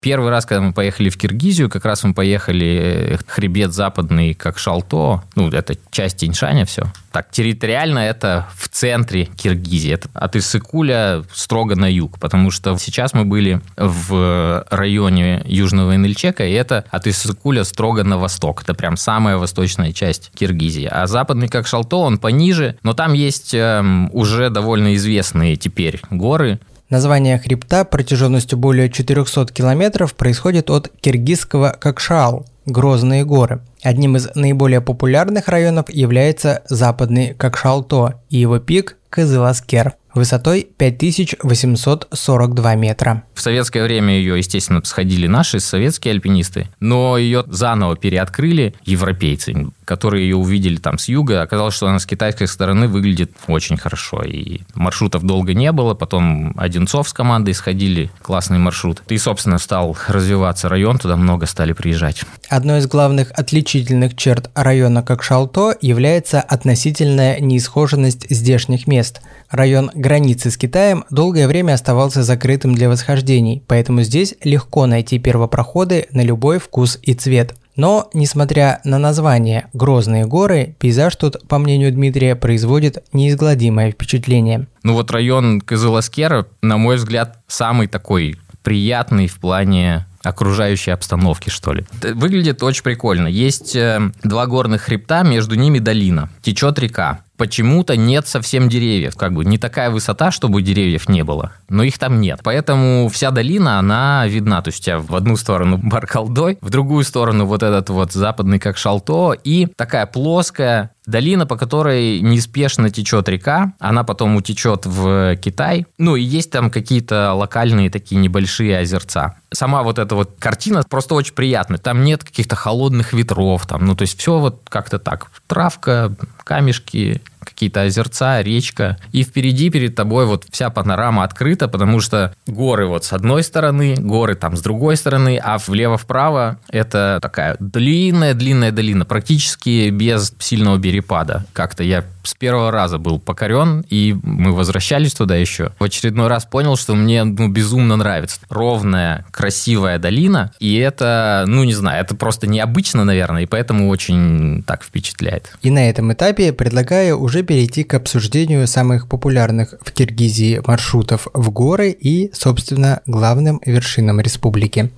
Первый 0.00 0.30
раз, 0.30 0.46
когда 0.46 0.60
мы 0.60 0.72
поехали 0.72 1.08
в 1.08 1.18
Киргизию, 1.18 1.68
как 1.68 1.84
раз 1.84 2.04
мы 2.04 2.14
поехали 2.14 3.16
э, 3.16 3.18
хребет 3.26 3.72
западный, 3.72 4.32
как 4.32 4.56
Шалто, 4.56 5.24
ну, 5.34 5.48
это 5.50 5.74
часть 5.90 6.18
Тиньшаня 6.18 6.64
все. 6.66 6.84
Так, 7.10 7.32
территориально 7.32 7.98
это 7.98 8.46
в 8.54 8.68
центре 8.68 9.24
Киргизии, 9.24 9.94
это 9.94 10.08
от 10.14 10.36
Иссыкуля 10.36 11.24
строго 11.34 11.74
на 11.74 11.90
юг, 11.90 12.20
потому 12.20 12.52
что 12.52 12.78
сейчас 12.78 13.12
мы 13.12 13.24
были 13.24 13.60
в 13.76 14.64
районе 14.70 15.42
Южного 15.46 15.96
Инельчека, 15.96 16.46
и 16.46 16.52
это 16.52 16.84
от 16.90 17.08
Иссыкуля 17.08 17.64
строго 17.64 18.04
на 18.04 18.18
восток, 18.18 18.62
это 18.62 18.74
прям 18.74 18.96
самая 18.96 19.36
восточная 19.36 19.92
часть 19.92 20.30
Киргизии. 20.32 20.88
А 20.88 21.08
западный, 21.08 21.48
как 21.48 21.66
Шалто, 21.66 21.96
он 21.96 22.18
пониже, 22.18 22.78
но 22.84 22.94
там 22.94 23.14
есть 23.14 23.52
эм, 23.52 24.10
уже 24.12 24.48
довольно 24.50 24.94
известные 24.94 25.56
теперь 25.56 26.00
горы, 26.08 26.60
Название 26.90 27.38
хребта 27.38 27.84
протяженностью 27.84 28.58
более 28.58 28.90
400 28.90 29.52
километров 29.52 30.14
происходит 30.14 30.70
от 30.70 30.90
киргизского 31.00 31.76
Какшал– 31.78 32.46
Грозные 32.68 33.24
горы. 33.24 33.60
Одним 33.82 34.16
из 34.16 34.28
наиболее 34.34 34.82
популярных 34.82 35.48
районов 35.48 35.88
является 35.88 36.62
западный 36.68 37.32
Какшалто 37.32 38.20
и 38.28 38.36
его 38.36 38.58
пик 38.58 38.98
Кызыласкер 39.08 39.94
высотой 40.18 40.68
5842 40.76 42.74
метра. 42.74 43.24
В 43.34 43.40
советское 43.40 43.82
время 43.82 44.14
ее, 44.14 44.36
естественно, 44.36 44.82
сходили 44.84 45.26
наши 45.26 45.60
советские 45.60 46.12
альпинисты, 46.12 46.68
но 46.80 47.16
ее 47.16 47.44
заново 47.46 47.96
переоткрыли 47.96 48.74
европейцы, 48.84 49.68
которые 49.84 50.28
ее 50.28 50.36
увидели 50.36 50.76
там 50.76 50.98
с 50.98 51.08
юга. 51.08 51.42
Оказалось, 51.42 51.74
что 51.74 51.86
она 51.86 51.98
с 51.98 52.06
китайской 52.06 52.46
стороны 52.46 52.88
выглядит 52.88 53.32
очень 53.46 53.76
хорошо. 53.76 54.22
И 54.22 54.60
маршрутов 54.74 55.22
долго 55.22 55.54
не 55.54 55.72
было. 55.72 55.94
Потом 55.94 56.54
Одинцов 56.58 57.08
с 57.08 57.12
командой 57.12 57.54
сходили. 57.54 58.10
Классный 58.20 58.58
маршрут. 58.58 59.02
И, 59.08 59.16
собственно, 59.18 59.58
стал 59.58 59.96
развиваться 60.08 60.68
район. 60.68 60.98
Туда 60.98 61.16
много 61.16 61.46
стали 61.46 61.72
приезжать. 61.72 62.22
Одной 62.48 62.80
из 62.80 62.86
главных 62.86 63.30
отличительных 63.32 64.16
черт 64.16 64.50
района 64.54 65.02
как 65.02 65.22
Шалто 65.22 65.74
является 65.80 66.40
относительная 66.40 67.40
неисхоженность 67.40 68.26
здешних 68.28 68.86
мест. 68.86 69.20
Район 69.50 69.90
границы 70.08 70.50
с 70.50 70.56
Китаем 70.56 71.04
долгое 71.10 71.46
время 71.46 71.74
оставался 71.74 72.22
закрытым 72.22 72.74
для 72.74 72.88
восхождений, 72.88 73.62
поэтому 73.66 74.00
здесь 74.00 74.34
легко 74.42 74.86
найти 74.86 75.18
первопроходы 75.18 76.06
на 76.12 76.22
любой 76.22 76.58
вкус 76.58 76.98
и 77.02 77.12
цвет. 77.12 77.54
Но, 77.76 78.08
несмотря 78.14 78.80
на 78.84 78.98
название 78.98 79.66
«Грозные 79.74 80.24
горы», 80.24 80.74
пейзаж 80.78 81.14
тут, 81.14 81.46
по 81.46 81.58
мнению 81.58 81.92
Дмитрия, 81.92 82.36
производит 82.36 83.04
неизгладимое 83.12 83.92
впечатление. 83.92 84.66
Ну 84.82 84.94
вот 84.94 85.10
район 85.10 85.60
Кызыласкера, 85.60 86.46
на 86.62 86.78
мой 86.78 86.96
взгляд, 86.96 87.40
самый 87.46 87.86
такой 87.86 88.38
приятный 88.62 89.26
в 89.26 89.38
плане 89.38 90.06
окружающей 90.22 90.90
обстановки, 90.90 91.50
что 91.50 91.74
ли. 91.74 91.84
Выглядит 92.14 92.62
очень 92.62 92.82
прикольно. 92.82 93.28
Есть 93.28 93.76
э, 93.76 94.00
два 94.24 94.46
горных 94.46 94.82
хребта, 94.82 95.22
между 95.22 95.54
ними 95.54 95.78
долина. 95.78 96.30
Течет 96.42 96.78
река 96.78 97.20
почему-то 97.38 97.96
нет 97.96 98.26
совсем 98.26 98.68
деревьев. 98.68 99.16
Как 99.16 99.32
бы 99.32 99.44
не 99.44 99.56
такая 99.56 99.90
высота, 99.90 100.30
чтобы 100.30 100.60
деревьев 100.60 101.08
не 101.08 101.24
было, 101.24 101.52
но 101.70 101.82
их 101.82 101.98
там 101.98 102.20
нет. 102.20 102.40
Поэтому 102.42 103.08
вся 103.08 103.30
долина, 103.30 103.78
она 103.78 104.26
видна. 104.26 104.60
То 104.60 104.68
есть 104.68 104.80
у 104.80 104.82
тебя 104.82 104.98
в 104.98 105.14
одну 105.14 105.36
сторону 105.36 105.78
Баркалдой, 105.82 106.58
в 106.60 106.68
другую 106.68 107.04
сторону 107.04 107.46
вот 107.46 107.62
этот 107.62 107.88
вот 107.88 108.12
западный 108.12 108.58
как 108.58 108.76
Шалто 108.76 109.32
и 109.32 109.66
такая 109.76 110.04
плоская 110.04 110.90
долина, 111.08 111.46
по 111.46 111.56
которой 111.56 112.20
неспешно 112.20 112.90
течет 112.90 113.28
река, 113.28 113.72
она 113.78 114.04
потом 114.04 114.36
утечет 114.36 114.84
в 114.84 115.36
Китай. 115.36 115.86
Ну 115.96 116.16
и 116.16 116.22
есть 116.22 116.50
там 116.50 116.70
какие-то 116.70 117.32
локальные 117.32 117.90
такие 117.90 118.20
небольшие 118.20 118.78
озерца. 118.78 119.36
Сама 119.50 119.82
вот 119.82 119.98
эта 119.98 120.14
вот 120.14 120.36
картина 120.38 120.82
просто 120.88 121.14
очень 121.14 121.32
приятная. 121.32 121.78
Там 121.78 122.04
нет 122.04 122.22
каких-то 122.22 122.56
холодных 122.56 123.14
ветров, 123.14 123.66
там, 123.66 123.86
ну 123.86 123.96
то 123.96 124.02
есть 124.02 124.18
все 124.18 124.38
вот 124.38 124.62
как-то 124.68 124.98
так. 124.98 125.30
Травка, 125.46 126.14
камешки, 126.48 127.20
какие-то 127.58 127.82
озерца, 127.82 128.40
речка. 128.40 128.98
И 129.10 129.24
впереди 129.24 129.68
перед 129.68 129.96
тобой 129.96 130.26
вот 130.26 130.46
вся 130.48 130.70
панорама 130.70 131.24
открыта, 131.24 131.66
потому 131.66 132.00
что 132.00 132.32
горы 132.46 132.86
вот 132.86 133.04
с 133.04 133.12
одной 133.12 133.42
стороны, 133.42 133.96
горы 133.98 134.36
там 134.36 134.56
с 134.56 134.62
другой 134.62 134.96
стороны, 134.96 135.40
а 135.42 135.58
влево-вправо 135.58 136.58
это 136.70 137.18
такая 137.20 137.56
длинная-длинная 137.58 138.70
долина, 138.70 139.04
практически 139.04 139.90
без 139.90 140.32
сильного 140.38 140.80
перепада. 140.80 141.46
Как-то 141.52 141.82
я 141.82 142.04
с 142.22 142.34
первого 142.34 142.70
раза 142.70 142.98
был 142.98 143.18
покорен, 143.18 143.84
и 143.90 144.14
мы 144.22 144.52
возвращались 144.52 145.14
туда 145.14 145.34
еще. 145.34 145.72
В 145.80 145.84
очередной 145.84 146.28
раз 146.28 146.44
понял, 146.44 146.76
что 146.76 146.94
мне 146.94 147.24
ну, 147.24 147.48
безумно 147.48 147.96
нравится. 147.96 148.40
Ровная, 148.48 149.24
красивая 149.32 149.98
долина, 149.98 150.52
и 150.60 150.76
это, 150.76 151.44
ну 151.48 151.64
не 151.64 151.74
знаю, 151.74 152.04
это 152.04 152.14
просто 152.14 152.46
необычно, 152.46 153.04
наверное, 153.04 153.42
и 153.42 153.46
поэтому 153.46 153.88
очень 153.88 154.62
так 154.62 154.84
впечатляет. 154.84 155.50
И 155.62 155.70
на 155.70 155.90
этом 155.90 156.12
этапе 156.12 156.52
предлагаю 156.52 157.18
уже 157.18 157.42
перейти 157.48 157.82
к 157.82 157.94
обсуждению 157.94 158.66
самых 158.66 159.08
популярных 159.08 159.74
в 159.80 159.90
Киргизии 159.90 160.60
маршрутов 160.66 161.28
в 161.32 161.50
горы 161.50 161.90
и, 161.90 162.30
собственно, 162.34 163.00
главным 163.06 163.60
вершинам 163.64 164.20
республики. 164.20 164.90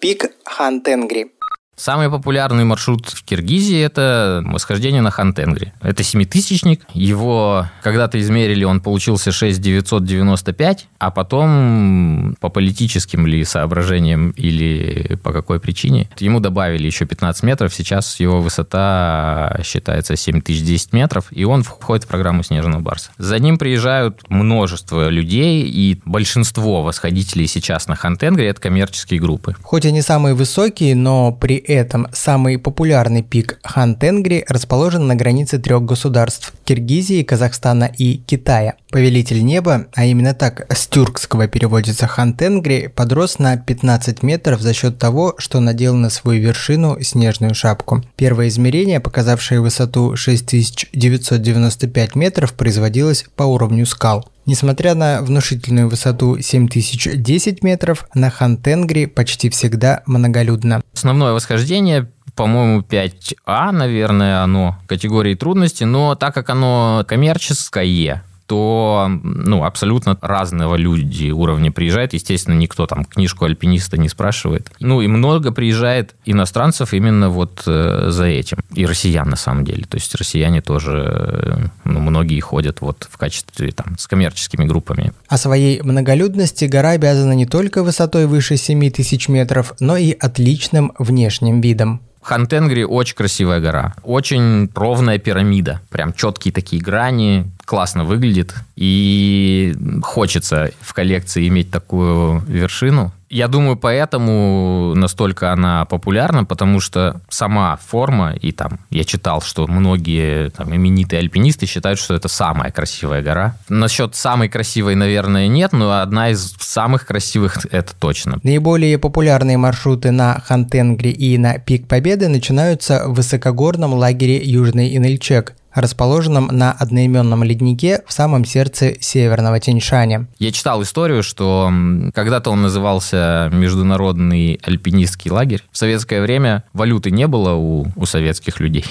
Пик 0.00 0.30
Хантенгри 0.44 1.32
Самый 1.78 2.10
популярный 2.10 2.64
маршрут 2.64 3.06
в 3.08 3.24
Киргизии– 3.24 3.78
это 3.80 4.42
восхождение 4.44 5.00
на 5.00 5.12
Хантенгри. 5.12 5.72
Это 5.80 6.02
семитысячник. 6.02 6.82
Его 6.92 7.66
когда-то 7.84 8.18
измерили, 8.18 8.64
он 8.64 8.80
получился 8.80 9.30
6995, 9.30 10.88
а 10.98 11.10
потом 11.12 12.34
по 12.40 12.48
политическим 12.48 13.28
ли 13.28 13.44
соображениям 13.44 14.30
или 14.30 15.16
по 15.22 15.32
какой 15.32 15.60
причине 15.60 16.10
ему 16.18 16.40
добавили 16.40 16.84
еще 16.84 17.06
15 17.06 17.44
метров. 17.44 17.72
Сейчас 17.72 18.18
его 18.18 18.40
высота 18.40 19.60
считается 19.62 20.16
7010 20.16 20.92
метров, 20.92 21.26
и 21.30 21.44
он 21.44 21.62
входит 21.62 22.04
в 22.04 22.08
программу 22.08 22.42
«Снежного 22.42 22.80
барса». 22.80 23.12
За 23.18 23.38
ним 23.38 23.56
приезжают 23.56 24.28
множество 24.28 25.08
людей, 25.08 25.62
и 25.62 26.00
большинство 26.04 26.82
восходителей 26.82 27.46
сейчас 27.46 27.86
на 27.86 27.94
Хантенгри– 27.94 28.46
это 28.48 28.60
коммерческие 28.60 29.20
группы. 29.20 29.54
Хоть 29.62 29.86
они 29.86 30.02
самые 30.02 30.34
высокие, 30.34 30.96
но 30.96 31.30
при 31.30 31.67
этом 31.74 32.08
самый 32.12 32.58
популярный 32.58 33.22
пик 33.22 33.58
Хан-Тенгри 33.62 34.44
расположен 34.48 35.06
на 35.06 35.14
границе 35.14 35.58
трех 35.58 35.84
государств– 35.84 36.52
Киргизии, 36.64 37.22
Казахстана 37.22 37.84
и 37.84 38.18
Китая. 38.18 38.74
Повелитель 38.90 39.44
неба, 39.44 39.86
а 39.94 40.04
именно 40.04 40.34
так 40.34 40.66
с 40.72 40.86
тюркского 40.86 41.46
переводится 41.48 42.06
Хан-Тенгри, 42.06 42.88
подрос 42.88 43.38
на 43.38 43.56
15 43.56 44.22
метров 44.22 44.60
за 44.60 44.72
счет 44.72 44.98
того, 44.98 45.34
что 45.38 45.60
надел 45.60 45.94
на 45.94 46.10
свою 46.10 46.42
вершину 46.42 46.98
снежную 47.02 47.54
шапку. 47.54 48.02
Первое 48.16 48.48
измерение, 48.48 49.00
показавшее 49.00 49.60
высоту 49.60 50.16
6995 50.16 52.14
метров, 52.14 52.54
производилось 52.54 53.24
по 53.36 53.44
уровню 53.44 53.86
скал. 53.86 54.28
Несмотря 54.48 54.94
на 54.94 55.20
внушительную 55.20 55.90
высоту 55.90 56.40
7010 56.40 57.62
метров, 57.62 58.06
на 58.14 58.30
Хантенгри 58.30 59.04
почти 59.04 59.50
всегда 59.50 60.02
многолюдно. 60.06 60.80
Основное 60.94 61.34
восхождение 61.34 62.10
по-моему, 62.34 62.82
5А, 62.82 63.72
наверное, 63.72 64.44
оно 64.44 64.78
категории 64.86 65.34
трудности, 65.34 65.82
но 65.82 66.14
так 66.14 66.32
как 66.34 66.48
оно 66.50 67.04
коммерческое, 67.06 68.22
то 68.48 69.10
ну, 69.22 69.62
абсолютно 69.64 70.16
разного 70.22 70.74
люди 70.74 71.30
уровня 71.30 71.70
приезжают. 71.70 72.14
Естественно, 72.14 72.54
никто 72.54 72.86
там 72.86 73.04
книжку 73.04 73.44
альпиниста 73.44 73.98
не 73.98 74.08
спрашивает. 74.08 74.70
Ну, 74.80 75.02
и 75.02 75.06
много 75.06 75.52
приезжает 75.52 76.14
иностранцев 76.24 76.94
именно 76.94 77.28
вот 77.28 77.62
э, 77.66 78.06
за 78.08 78.24
этим. 78.24 78.58
И 78.74 78.86
россиян, 78.86 79.28
на 79.28 79.36
самом 79.36 79.66
деле. 79.66 79.84
То 79.84 79.98
есть 79.98 80.14
россияне 80.14 80.62
тоже, 80.62 81.04
э, 81.06 81.66
ну, 81.84 82.00
многие 82.00 82.40
ходят 82.40 82.80
вот 82.80 83.06
в 83.10 83.18
качестве 83.18 83.70
там 83.70 83.98
с 83.98 84.06
коммерческими 84.06 84.64
группами. 84.64 85.12
О 85.28 85.36
своей 85.36 85.82
многолюдности 85.82 86.64
гора 86.64 86.92
обязана 86.92 87.34
не 87.34 87.44
только 87.44 87.82
высотой 87.82 88.26
выше 88.26 88.56
7 88.56 88.90
тысяч 88.90 89.28
метров, 89.28 89.74
но 89.78 89.98
и 89.98 90.12
отличным 90.12 90.92
внешним 90.98 91.60
видом. 91.60 92.00
Хантенгри 92.22 92.84
очень 92.84 93.16
красивая 93.16 93.60
гора. 93.60 93.94
Очень 94.02 94.70
ровная 94.74 95.18
пирамида. 95.18 95.80
Прям 95.90 96.12
четкие 96.12 96.52
такие 96.52 96.82
грани, 96.82 97.50
классно 97.64 98.04
выглядит. 98.04 98.54
И 98.76 99.76
хочется 100.02 100.70
в 100.80 100.92
коллекции 100.94 101.48
иметь 101.48 101.70
такую 101.70 102.40
вершину. 102.46 103.12
Я 103.30 103.48
думаю, 103.48 103.76
поэтому 103.76 104.94
настолько 104.94 105.52
она 105.52 105.84
популярна, 105.84 106.44
потому 106.44 106.80
что 106.80 107.20
сама 107.28 107.76
форма, 107.76 108.32
и 108.32 108.52
там 108.52 108.80
я 108.90 109.04
читал, 109.04 109.42
что 109.42 109.66
многие 109.66 110.50
там, 110.50 110.74
именитые 110.74 111.20
альпинисты 111.20 111.66
считают, 111.66 111.98
что 111.98 112.14
это 112.14 112.28
самая 112.28 112.70
красивая 112.70 113.22
гора. 113.22 113.56
Насчет 113.68 114.14
самой 114.14 114.48
красивой, 114.48 114.94
наверное, 114.94 115.46
нет, 115.46 115.72
но 115.72 116.00
одна 116.00 116.30
из 116.30 116.54
самых 116.58 117.06
красивых 117.06 117.66
это 117.70 117.92
точно. 117.98 118.38
Наиболее 118.42 118.98
популярные 118.98 119.58
маршруты 119.58 120.10
на 120.10 120.40
Хантенгри 120.46 121.10
и 121.10 121.36
на 121.36 121.58
Пик 121.58 121.86
Победы 121.86 122.28
начинаются 122.28 123.04
в 123.06 123.14
высокогорном 123.14 123.94
лагере 123.94 124.42
Южный 124.42 124.96
Инельчек, 124.96 125.54
расположенном 125.74 126.46
на 126.46 126.72
одноименном 126.72 127.44
леднике 127.44 128.02
в 128.06 128.12
самом 128.12 128.44
сердце 128.44 128.94
северного 129.00 129.60
Тяньшаня. 129.60 130.26
Я 130.38 130.52
читал 130.52 130.82
историю, 130.82 131.22
что 131.22 131.72
когда-то 132.14 132.50
он 132.50 132.62
назывался 132.62 133.50
Международный 133.52 134.60
альпинистский 134.62 135.30
лагерь. 135.30 135.62
В 135.70 135.78
советское 135.78 136.20
время 136.20 136.64
валюты 136.72 137.10
не 137.10 137.26
было 137.26 137.54
у, 137.54 137.86
у 137.94 138.06
советских 138.06 138.60
людей. 138.60 138.84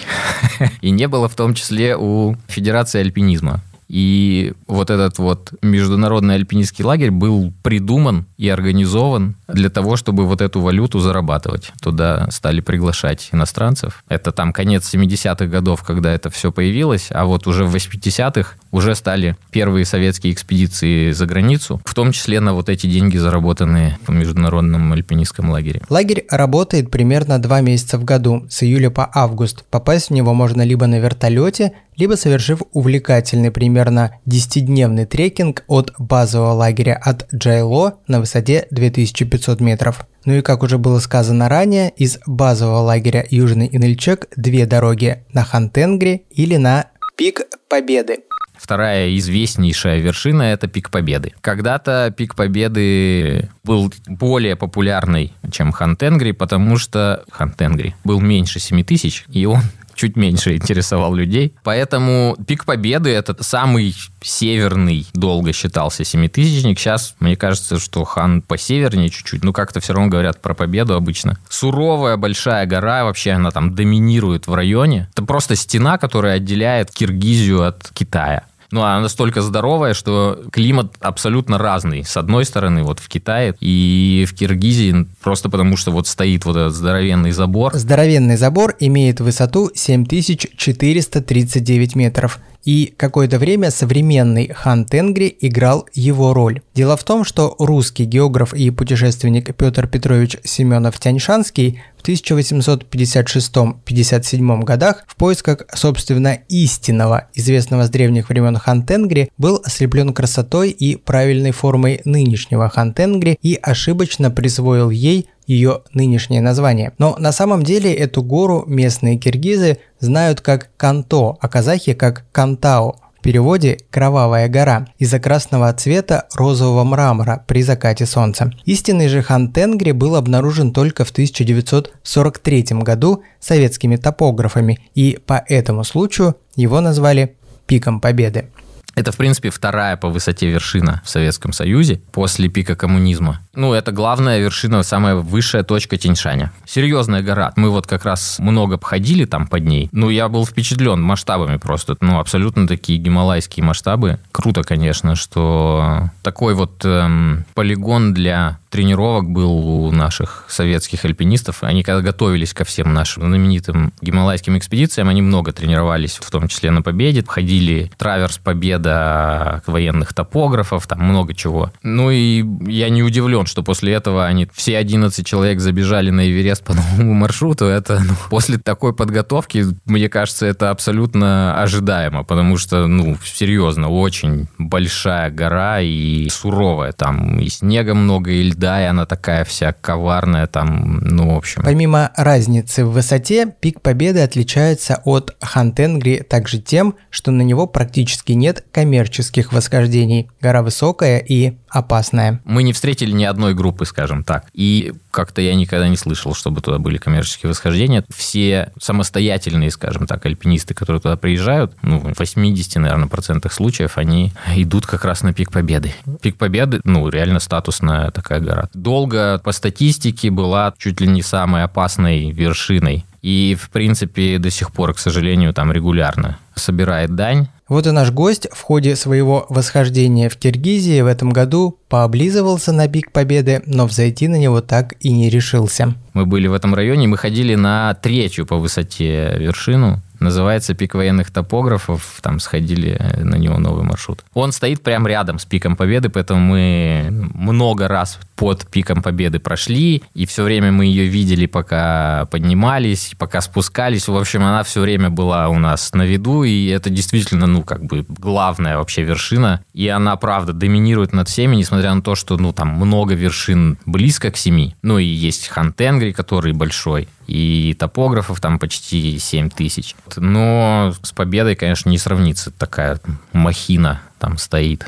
И 0.81 0.91
не 0.91 1.07
было 1.07 1.27
в 1.27 1.35
том 1.35 1.53
числе 1.53 1.95
у 1.97 2.35
Федерации 2.47 2.99
альпинизма. 2.99 3.61
И 3.87 4.53
вот 4.67 4.89
этот 4.89 5.17
вот 5.17 5.53
международный 5.61 6.35
альпинистский 6.35 6.83
лагерь 6.83 7.11
был 7.11 7.53
придуман 7.63 8.25
и 8.37 8.49
организован 8.49 9.35
для 9.47 9.69
того, 9.69 9.95
чтобы 9.95 10.25
вот 10.25 10.41
эту 10.41 10.61
валюту 10.61 10.99
зарабатывать. 10.99 11.71
Туда 11.81 12.29
стали 12.31 12.61
приглашать 12.61 13.29
иностранцев. 13.31 14.03
Это 14.09 14.31
там 14.31 14.51
конец 14.51 14.93
70-х 14.93 15.45
годов, 15.45 15.83
когда 15.83 16.11
это 16.11 16.29
все 16.29 16.51
появилось, 16.51 17.07
а 17.11 17.25
вот 17.25 17.47
уже 17.47 17.65
в 17.65 17.73
80-х 17.73 18.55
уже 18.71 18.95
стали 18.95 19.35
первые 19.51 19.85
советские 19.85 20.33
экспедиции 20.33 21.11
за 21.11 21.25
границу, 21.25 21.81
в 21.85 21.93
том 21.93 22.11
числе 22.11 22.39
на 22.39 22.53
вот 22.53 22.69
эти 22.69 22.87
деньги, 22.87 23.17
заработанные 23.17 23.97
в 24.05 24.11
международном 24.11 24.93
альпинистском 24.93 25.49
лагере. 25.49 25.81
Лагерь 25.89 26.25
работает 26.29 26.91
примерно 26.91 27.39
два 27.39 27.61
месяца 27.61 27.97
в 27.97 28.03
году, 28.03 28.45
с 28.49 28.63
июля 28.63 28.89
по 28.89 29.09
август. 29.13 29.65
Попасть 29.69 30.09
в 30.09 30.13
него 30.13 30.33
можно 30.33 30.61
либо 30.61 30.87
на 30.87 30.99
вертолете, 30.99 31.73
либо 31.95 32.13
совершив 32.13 32.61
увлекательный 32.73 33.51
примерно 33.51 34.11
10-дневный 34.27 35.05
трекинг 35.05 35.63
от 35.67 35.93
базового 35.97 36.53
лагеря 36.53 36.95
от 36.95 37.27
Джайло 37.33 37.99
на 38.07 38.19
высоте 38.19 38.67
2500 38.71 39.59
метров. 39.59 40.05
Ну 40.25 40.33
и 40.33 40.41
как 40.41 40.63
уже 40.63 40.77
было 40.77 40.99
сказано 40.99 41.49
ранее, 41.49 41.89
из 41.89 42.19
базового 42.25 42.79
лагеря 42.79 43.25
Южный 43.29 43.69
Инельчек 43.71 44.27
две 44.35 44.65
дороги 44.65 45.23
на 45.33 45.43
Хантенгри 45.43 46.25
или 46.29 46.57
на 46.57 46.87
Пик 47.17 47.41
Победы. 47.69 48.26
Вторая 48.59 49.15
известнейшая 49.17 49.99
вершина– 49.99 50.41
это 50.43 50.67
Пик 50.67 50.89
Победы. 50.89 51.33
Когда-то 51.41 52.13
Пик 52.15 52.35
Победы 52.35 53.49
был 53.63 53.93
более 54.07 54.55
популярный, 54.55 55.33
чем 55.51 55.71
Хантенгри, 55.71 56.31
потому 56.31 56.77
что 56.77 57.23
Хантенгри 57.31 57.95
был 58.03 58.19
меньше 58.19 58.59
7 58.59 58.83
тысяч, 58.83 59.25
и 59.29 59.45
он 59.45 59.61
чуть 59.97 60.15
меньше 60.15 60.55
интересовал 60.55 61.13
людей. 61.13 61.53
Поэтому 61.63 62.37
пик 62.47 62.65
победы 62.65 63.09
это 63.09 63.35
самый 63.43 63.95
северный 64.21 65.05
долго 65.13 65.51
считался 65.51 66.03
семитысячник. 66.03 66.79
Сейчас, 66.79 67.15
мне 67.19 67.35
кажется, 67.35 67.79
что 67.79 68.03
хан 68.03 68.41
посевернее 68.41 69.09
чуть-чуть. 69.09 69.43
Ну, 69.43 69.51
как-то 69.51 69.79
все 69.79 69.93
равно 69.93 70.09
говорят 70.09 70.41
про 70.41 70.53
победу 70.53 70.95
обычно. 70.95 71.37
Суровая 71.49 72.17
большая 72.17 72.65
гора, 72.65 73.03
вообще 73.03 73.31
она 73.31 73.51
там 73.51 73.75
доминирует 73.75 74.47
в 74.47 74.53
районе. 74.53 75.09
Это 75.11 75.23
просто 75.23 75.55
стена, 75.55 75.97
которая 75.97 76.37
отделяет 76.37 76.91
Киргизию 76.91 77.63
от 77.63 77.89
Китая. 77.93 78.43
Ну, 78.71 78.81
она 78.81 79.01
настолько 79.01 79.41
здоровая, 79.41 79.93
что 79.93 80.43
климат 80.51 80.93
абсолютно 80.99 81.57
разный. 81.57 82.03
С 82.03 82.17
одной 82.17 82.45
стороны, 82.45 82.83
вот 82.83 82.99
в 82.99 83.07
Китае 83.07 83.55
и 83.59 84.25
в 84.27 84.35
Киргизии, 84.35 85.07
просто 85.23 85.49
потому 85.49 85.77
что 85.77 85.91
вот 85.91 86.07
стоит 86.07 86.45
вот 86.45 86.57
этот 86.57 86.73
здоровенный 86.73 87.31
забор. 87.31 87.75
Здоровенный 87.75 88.37
забор 88.37 88.75
имеет 88.79 89.19
высоту 89.19 89.71
7439 89.73 91.95
метров 91.95 92.39
и 92.67 92.93
какое-то 92.97 93.39
время 93.39 93.71
современный 93.71 94.51
хан 94.53 94.83
Тенгри 94.83 95.33
играл 95.39 95.87
его 95.93 96.33
роль. 96.33 96.59
Дело 96.75 96.97
в 96.97 97.03
том, 97.05 97.23
что 97.23 97.55
русский 97.59 98.03
географ 98.03 98.53
и 98.53 98.71
путешественник 98.71 99.55
Петр 99.55 99.87
Петрович 99.87 100.35
Семенов-Тяньшанский 100.43 101.79
в 101.97 102.03
1856-57 102.07 104.63
годах 104.63 105.03
в 105.07 105.15
поисках, 105.15 105.63
собственно, 105.73 106.37
истинного, 106.47 107.27
известного 107.33 107.85
с 107.85 107.89
древних 107.89 108.29
времен 108.29 108.55
хан 108.57 108.85
Тенгри, 108.85 109.31
был 109.37 109.59
ослеплен 109.63 110.13
красотой 110.13 110.69
и 110.69 110.95
правильной 110.95 111.51
формой 111.51 112.01
нынешнего 112.05 112.69
хан 112.69 112.93
Тенгри 112.93 113.37
и 113.41 113.59
ошибочно 113.61 114.31
присвоил 114.31 114.89
ей 114.89 115.27
ее 115.47 115.81
нынешнее 115.93 116.41
название. 116.41 116.93
Но 116.97 117.15
на 117.17 117.31
самом 117.31 117.63
деле 117.63 117.93
эту 117.93 118.21
гору 118.21 118.65
местные 118.67 119.17
киргизы 119.17 119.79
знают 119.99 120.41
как 120.41 120.69
Канто, 120.77 121.37
а 121.39 121.47
казахи 121.47 121.93
как 121.93 122.25
Кантао. 122.31 122.97
Переводе 123.27 123.77
«кровавая 123.91 124.47
гора» 124.47 124.87
из-за 124.99 125.19
красного 125.19 125.73
цвета 125.73 126.29
розового 126.33 126.85
мрамора 126.85 127.43
при 127.45 127.61
закате 127.61 128.05
солнца. 128.05 128.53
Истинный 128.63 129.09
же 129.09 129.21
хан 129.21 129.51
Тенгри 129.51 129.91
был 129.91 130.15
обнаружен 130.15 130.71
только 130.71 131.03
в 131.03 131.09
1943 131.09 132.65
году 132.83 133.23
советскими 133.41 133.97
топографами, 133.97 134.79
и 134.95 135.19
по 135.25 135.43
этому 135.45 135.83
случаю 135.83 136.37
его 136.55 136.79
назвали 136.79 137.35
«Пиком 137.65 137.99
Победы». 137.99 138.47
Это, 138.95 139.11
в 139.11 139.17
принципе, 139.17 139.49
вторая 139.49 139.97
по 139.97 140.07
высоте 140.07 140.47
вершина 140.47 141.01
в 141.05 141.09
Советском 141.09 141.51
Союзе 141.51 142.01
после 142.13 142.47
пика 142.47 142.77
коммунизма. 142.77 143.41
Ну, 143.57 143.73
это 143.73 143.91
главная 143.91 144.37
вершина, 144.37 144.83
самая 144.83 145.15
высшая 145.15 145.63
точка 145.63 145.97
Тяньшаня. 145.97 146.51
Серьезная 146.63 147.23
гора. 147.23 147.53
Мы 147.55 147.71
вот 147.71 147.87
как 147.87 148.05
раз 148.05 148.37
много 148.37 148.75
обходили 148.75 149.25
там 149.25 149.47
под 149.47 149.65
ней. 149.65 149.89
Ну, 149.91 150.11
я 150.11 150.29
был 150.29 150.45
впечатлен 150.45 151.01
масштабами 151.01 151.57
просто. 151.57 151.97
Ну, 151.99 152.19
абсолютно 152.19 152.67
такие 152.67 152.99
гималайские 152.99 153.63
масштабы. 153.63 154.19
Круто, 154.31 154.61
конечно, 154.61 155.15
что 155.15 156.11
такой 156.21 156.53
вот 156.53 156.85
эм, 156.85 157.45
полигон 157.55 158.13
для 158.13 158.59
тренировок 158.69 159.27
был 159.29 159.85
у 159.87 159.91
наших 159.91 160.45
советских 160.49 161.03
альпинистов. 161.03 161.63
Они 161.63 161.81
когда 161.81 162.01
готовились 162.01 162.53
ко 162.53 162.63
всем 162.63 162.93
нашим 162.93 163.23
знаменитым 163.23 163.91
гималайским 164.01 164.55
экспедициям, 164.55 165.09
они 165.09 165.23
много 165.23 165.51
тренировались, 165.51 166.19
в 166.21 166.29
том 166.29 166.47
числе 166.47 166.69
на 166.69 166.83
Победе. 166.83 167.23
Ходили 167.25 167.91
траверс 167.97 168.37
Победа 168.37 169.63
военных 169.65 170.13
топографов, 170.13 170.85
там 170.85 170.99
много 170.99 171.33
чего. 171.33 171.71
Ну 171.81 172.11
и 172.11 172.45
я 172.71 172.89
не 172.89 173.01
удивлен, 173.01 173.46
вот, 173.47 173.49
что 173.49 173.63
после 173.63 173.93
этого 173.93 174.25
они 174.25 174.47
все 174.53 174.77
11 174.77 175.25
человек 175.25 175.59
забежали 175.59 176.09
на 176.09 176.29
Эверест 176.29 176.63
по 176.63 176.73
новому 176.97 177.13
маршруту, 177.13 177.65
это 177.65 178.01
ну, 178.05 178.13
после 178.29 178.57
такой 178.57 178.93
подготовки, 178.93 179.65
мне 179.85 180.09
кажется, 180.09 180.45
это 180.45 180.69
абсолютно 180.69 181.61
ожидаемо, 181.61 182.23
потому 182.23 182.57
что, 182.57 182.87
ну, 182.87 183.17
серьезно, 183.23 183.89
очень 183.89 184.47
большая 184.57 185.31
гора 185.31 185.81
и 185.81 186.29
суровая. 186.29 186.91
Там 186.91 187.39
и 187.39 187.49
снега 187.49 187.93
много, 187.93 188.31
и 188.31 188.43
льда, 188.43 188.81
и 188.81 188.85
она 188.85 189.05
такая 189.05 189.45
вся 189.45 189.73
коварная, 189.73 190.47
там, 190.47 190.99
ну, 190.99 191.33
в 191.33 191.37
общем. 191.37 191.63
Помимо 191.63 192.11
разницы 192.15 192.85
в 192.85 192.91
высоте, 192.91 193.53
пик 193.59 193.81
Победы 193.81 194.19
отличается 194.19 195.01
от 195.05 195.35
Хантенгри 195.41 196.25
также 196.27 196.59
тем, 196.59 196.95
что 197.09 197.31
на 197.31 197.41
него 197.41 197.67
практически 197.67 198.33
нет 198.33 198.65
коммерческих 198.71 199.53
восхождений. 199.53 200.29
Гора 200.41 200.61
высокая 200.61 201.19
и 201.19 201.57
опасная. 201.69 202.41
Мы 202.45 202.63
не 202.63 202.73
встретили 202.73 203.11
ни 203.11 203.23
одной 203.37 203.53
группы, 203.53 203.85
скажем 203.85 204.23
так. 204.23 204.45
И 204.53 204.93
как-то 205.11 205.41
я 205.41 205.53
никогда 205.53 205.87
не 205.87 205.95
слышал, 205.95 206.33
чтобы 206.33 206.61
туда 206.61 206.79
были 206.79 206.97
коммерческие 206.97 207.49
восхождения. 207.49 208.03
Все 208.13 208.71
самостоятельные, 208.81 209.69
скажем 209.69 210.07
так, 210.07 210.25
альпинисты, 210.25 210.73
которые 210.73 210.99
туда 210.99 211.15
приезжают, 211.17 211.73
ну, 211.83 211.99
в 211.99 212.17
80, 212.17 212.75
наверное, 212.77 213.07
процентах 213.07 213.53
случаев, 213.53 213.97
они 213.97 214.33
идут 214.55 214.87
как 214.87 215.05
раз 215.05 215.21
на 215.21 215.33
пик 215.33 215.51
Победы. 215.51 215.93
Пик 216.21 216.37
Победы, 216.37 216.81
ну, 216.83 217.07
реально 217.09 217.39
статусная 217.39 218.09
такая 218.11 218.39
гора. 218.39 218.69
Долго 218.73 219.39
по 219.43 219.51
статистике 219.51 220.31
была 220.31 220.73
чуть 220.77 220.99
ли 220.99 221.07
не 221.07 221.21
самой 221.21 221.63
опасной 221.63 222.31
вершиной. 222.31 223.05
И, 223.27 223.57
в 223.59 223.71
принципе, 223.71 224.37
до 224.39 224.49
сих 224.49 224.71
пор, 224.71 224.93
к 224.93 224.99
сожалению, 224.99 225.53
там 225.53 225.73
регулярно 225.73 226.39
собирает 226.55 227.13
дань 227.15 227.49
вот 227.69 227.85
и 227.85 227.91
наш 227.91 228.11
гость 228.11 228.47
в 228.53 228.61
ходе 228.61 228.95
своего 228.95 229.45
восхождения 229.49 230.29
в 230.29 230.37
Киргизии 230.37 231.01
в 231.01 231.05
этом 231.05 231.31
году 231.31 231.77
пооблизывался 231.89 232.71
на 232.71 232.87
пик 232.87 233.11
Победы, 233.11 233.61
но 233.65 233.87
взойти 233.87 234.29
на 234.29 234.37
него 234.37 234.61
так 234.61 234.95
и 235.01 235.11
не 235.11 235.29
решился. 235.29 235.93
Мы 236.13 236.25
были 236.25 236.47
в 236.47 236.53
этом 236.53 236.73
районе, 236.73 237.07
мы 237.07 237.17
ходили 237.17 237.55
на 237.55 237.93
третью 237.95 238.45
по 238.45 238.55
высоте 238.55 239.35
вершину, 239.37 240.01
Называется 240.19 240.73
пик 240.73 240.95
военных 240.95 241.31
топографов. 241.31 242.19
Там 242.21 242.39
сходили 242.39 242.99
на 243.17 243.35
него 243.35 243.57
новый 243.59 243.83
маршрут. 243.83 244.23
Он 244.33 244.51
стоит 244.51 244.81
прямо 244.81 245.09
рядом 245.09 245.39
с 245.39 245.45
пиком 245.45 245.75
Победы, 245.75 246.09
поэтому 246.09 246.39
мы 246.39 247.07
много 247.33 247.87
раз 247.87 248.19
под 248.35 248.67
пиком 248.67 249.01
Победы 249.01 249.39
прошли, 249.39 250.03
и 250.13 250.25
все 250.25 250.43
время 250.43 250.71
мы 250.71 250.85
ее 250.85 251.05
видели, 251.05 251.45
пока 251.47 252.25
поднимались, 252.31 253.13
пока 253.17 253.41
спускались. 253.41 254.07
В 254.07 254.15
общем, 254.15 254.43
она 254.43 254.63
все 254.63 254.81
время 254.81 255.09
была 255.09 255.49
у 255.49 255.57
нас 255.57 255.93
на 255.93 256.03
виду, 256.03 256.43
и 256.43 256.67
это 256.67 256.89
действительно, 256.89 257.47
ну, 257.47 257.63
как 257.63 257.83
бы 257.83 258.05
главная 258.07 258.77
вообще 258.77 259.03
вершина. 259.03 259.63
И 259.73 259.87
она, 259.87 260.15
правда, 260.17 260.53
доминирует 260.53 261.13
над 261.13 261.29
всеми, 261.29 261.55
несмотря 261.55 261.93
на 261.93 262.01
то, 262.01 262.15
что, 262.15 262.37
ну, 262.37 262.53
там 262.53 262.69
много 262.69 263.15
вершин 263.15 263.77
близко 263.85 264.31
к 264.31 264.37
семи. 264.37 264.75
Ну, 264.81 264.99
и 264.99 265.05
есть 265.05 265.47
Хантенгри, 265.47 266.11
который 266.11 266.53
большой 266.53 267.07
и 267.27 267.75
топографов 267.77 268.41
там 268.41 268.59
почти 268.59 269.19
7 269.19 269.49
тысяч. 269.49 269.95
Но 270.15 270.93
с 271.03 271.11
победой, 271.11 271.55
конечно, 271.55 271.89
не 271.89 271.97
сравнится. 271.97 272.51
Такая 272.51 272.99
махина 273.33 274.01
там 274.19 274.37
стоит. 274.37 274.87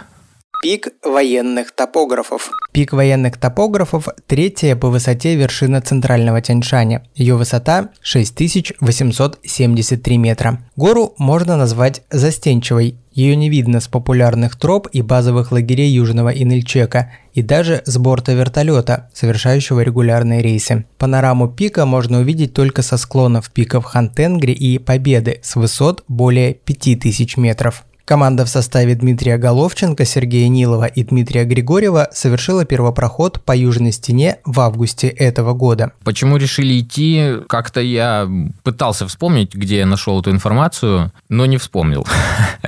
Пик 0.61 0.89
военных 1.05 1.71
топографов. 1.71 2.51
Пик 2.73 2.91
военных 2.91 3.37
топографов– 3.37 4.09
третья 4.27 4.75
по 4.75 4.89
высоте 4.89 5.35
вершина 5.35 5.81
центрального 5.81 6.41
Тяньшаня. 6.41 7.05
Ее 7.15 7.35
высота– 7.35 7.91
6873 8.01 10.17
метра. 10.17 10.61
Гору 10.75 11.13
можно 11.17 11.55
назвать 11.55 12.01
застенчивой. 12.09 12.97
Ее 13.19 13.35
не 13.35 13.49
видно 13.49 13.81
с 13.81 13.89
популярных 13.89 14.55
троп 14.55 14.87
и 14.93 15.01
базовых 15.01 15.51
лагерей 15.51 15.91
Южного 15.91 16.29
Инельчека, 16.29 17.11
и 17.33 17.41
даже 17.41 17.81
с 17.85 17.97
борта 17.97 18.31
вертолета, 18.31 19.09
совершающего 19.13 19.81
регулярные 19.81 20.41
рейсы. 20.41 20.85
Панораму 20.97 21.49
пика 21.49 21.85
можно 21.85 22.19
увидеть 22.19 22.53
только 22.53 22.81
со 22.81 22.95
склонов 22.95 23.51
пиков 23.51 23.83
Хантенгри 23.83 24.53
и 24.53 24.77
Победы 24.77 25.41
с 25.43 25.57
высот 25.57 26.05
более 26.07 26.53
5000 26.53 27.35
метров. 27.35 27.83
Команда 28.09 28.43
в 28.43 28.49
составе 28.49 28.95
Дмитрия 28.95 29.37
Головченко, 29.37 30.03
Сергея 30.03 30.47
Нилова 30.47 30.85
и 30.85 31.03
Дмитрия 31.03 31.43
Григорьева 31.43 32.07
совершила 32.11 32.65
первопроход 32.65 33.39
по 33.45 33.55
южной 33.55 33.91
стене 33.91 34.39
в 34.45 34.59
августе 34.61 35.09
этого 35.09 35.53
года. 35.53 35.91
Почему 36.03 36.37
решили 36.37 36.79
идти? 36.79 37.35
Как-то 37.47 37.81
я 37.81 38.27
пытался 38.63 39.07
вспомнить, 39.07 39.53
где 39.53 39.77
я 39.77 39.85
нашел 39.85 40.19
эту 40.19 40.31
информацию, 40.31 41.13
но 41.29 41.45
не 41.45 41.57
вспомнил. 41.57 42.03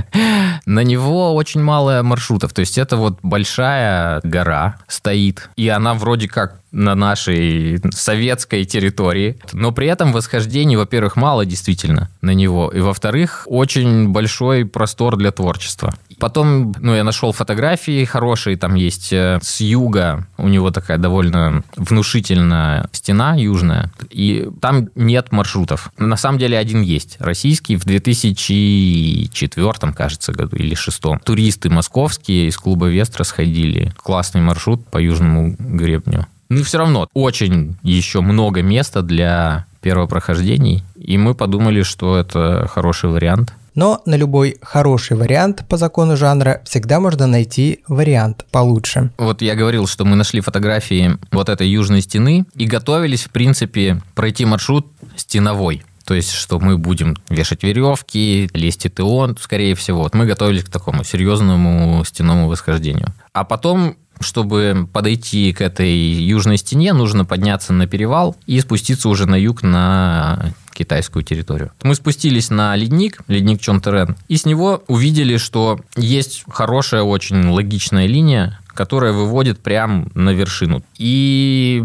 На 0.68 0.84
него 0.84 1.34
очень 1.34 1.64
мало 1.64 2.04
маршрутов. 2.04 2.54
То 2.54 2.60
есть 2.60 2.78
это 2.78 2.96
вот 2.96 3.18
большая 3.24 4.22
гора 4.24 4.78
стоит, 4.88 5.50
и 5.56 5.68
она 5.70 5.96
вроде 5.96 6.28
как 6.28 6.61
на 6.72 6.96
нашей 6.96 7.80
советской 7.92 8.64
территории. 8.64 9.38
Но 9.54 9.72
при 9.72 9.88
этом 9.88 10.14
восхождений, 10.14 10.76
во-первых, 10.76 11.16
мало 11.16 11.46
действительно 11.46 12.10
на 12.22 12.32
него. 12.32 12.70
И 12.70 12.80
во-вторых, 12.80 13.44
очень 13.48 14.10
большой 14.10 14.66
простор 14.66 15.18
для 15.18 15.32
творчества. 15.32 15.94
Потом, 16.20 16.74
ну, 16.80 16.96
я 16.96 17.04
нашел 17.04 17.32
фотографии 17.32 18.06
хорошие, 18.06 18.56
там 18.56 18.76
есть 18.76 19.12
э, 19.12 19.40
с 19.42 19.60
юга, 19.60 20.28
у 20.38 20.48
него 20.48 20.70
такая 20.70 21.00
довольно 21.00 21.64
внушительная 21.76 22.88
стена 22.92 23.34
южная, 23.36 23.92
и 24.12 24.48
там 24.62 24.90
нет 24.94 25.32
маршрутов. 25.32 25.92
На 25.98 26.18
самом 26.18 26.38
деле 26.38 26.60
один 26.60 26.84
есть, 26.84 27.18
российский, 27.20 27.76
в 27.76 27.86
2004, 27.86 29.94
кажется, 29.94 30.32
году 30.32 30.58
или 30.58 30.76
2006. 30.76 31.24
Туристы 31.24 31.72
московские 31.72 32.50
из 32.50 32.58
клуба 32.58 32.86
Вестра 32.86 33.24
сходили. 33.24 33.92
Классный 33.98 34.42
маршрут 34.42 34.86
по 34.86 35.00
южному 35.00 35.56
гребню. 35.58 36.28
Ну, 36.52 36.64
все 36.64 36.80
равно 36.80 37.08
очень 37.14 37.78
еще 37.82 38.20
много 38.20 38.62
места 38.62 39.02
для 39.02 39.66
первопрохождений, 39.80 40.84
и 40.98 41.18
мы 41.18 41.34
подумали, 41.34 41.82
что 41.82 42.18
это 42.18 42.68
хороший 42.70 43.10
вариант. 43.10 43.54
Но 43.74 44.02
на 44.06 44.16
любой 44.16 44.58
хороший 44.62 45.16
вариант 45.16 45.66
по 45.70 45.78
закону 45.78 46.18
жанра 46.18 46.62
всегда 46.66 47.00
можно 47.00 47.26
найти 47.26 47.80
вариант 47.88 48.46
получше. 48.52 49.12
Вот 49.18 49.42
я 49.42 49.56
говорил, 49.56 49.88
что 49.88 50.04
мы 50.04 50.18
нашли 50.18 50.42
фотографии 50.42 51.18
вот 51.32 51.48
этой 51.48 51.70
южной 51.70 52.02
стены 52.02 52.44
и 52.54 52.66
готовились, 52.66 53.24
в 53.24 53.30
принципе, 53.30 54.02
пройти 54.14 54.44
маршрут 54.44 54.88
стеновой. 55.16 55.86
То 56.04 56.16
есть, 56.16 56.34
что 56.34 56.60
мы 56.60 56.78
будем 56.78 57.16
вешать 57.30 57.64
веревки, 57.64 58.50
лезть 58.54 58.88
этеон, 58.88 59.38
скорее 59.40 59.74
всего. 59.76 60.02
Вот 60.02 60.16
мы 60.16 60.26
готовились 60.26 60.66
к 60.66 60.70
такому 60.70 61.06
серьезному 61.06 62.04
стенному 62.04 62.50
восхождению. 62.50 63.14
А 63.32 63.46
потом 63.46 63.96
чтобы 64.22 64.88
подойти 64.92 65.54
к 65.54 65.62
этой 65.62 65.92
южной 65.92 66.58
стене, 66.58 66.94
нужно 66.94 67.26
подняться 67.26 67.74
на 67.74 67.88
перевал 67.88 68.36
и 68.46 68.60
спуститься 68.60 69.10
уже 69.10 69.26
на 69.26 69.36
юг 69.36 69.64
на 69.64 70.54
китайскую 70.74 71.24
территорию. 71.24 71.72
Мы 71.84 71.96
спустились 71.96 72.50
на 72.50 72.76
ледник, 72.76 73.20
ледник 73.28 73.62
Чонтерен, 73.62 74.16
и 74.28 74.38
с 74.38 74.46
него 74.46 74.84
увидели, 74.88 75.38
что 75.38 75.80
есть 75.96 76.44
хорошая, 76.50 77.04
очень 77.04 77.48
логичная 77.50 78.08
линия, 78.08 78.60
которая 78.74 79.12
выводит 79.12 79.60
прямо 79.60 80.08
на 80.14 80.32
вершину. 80.32 80.84
И 80.98 81.84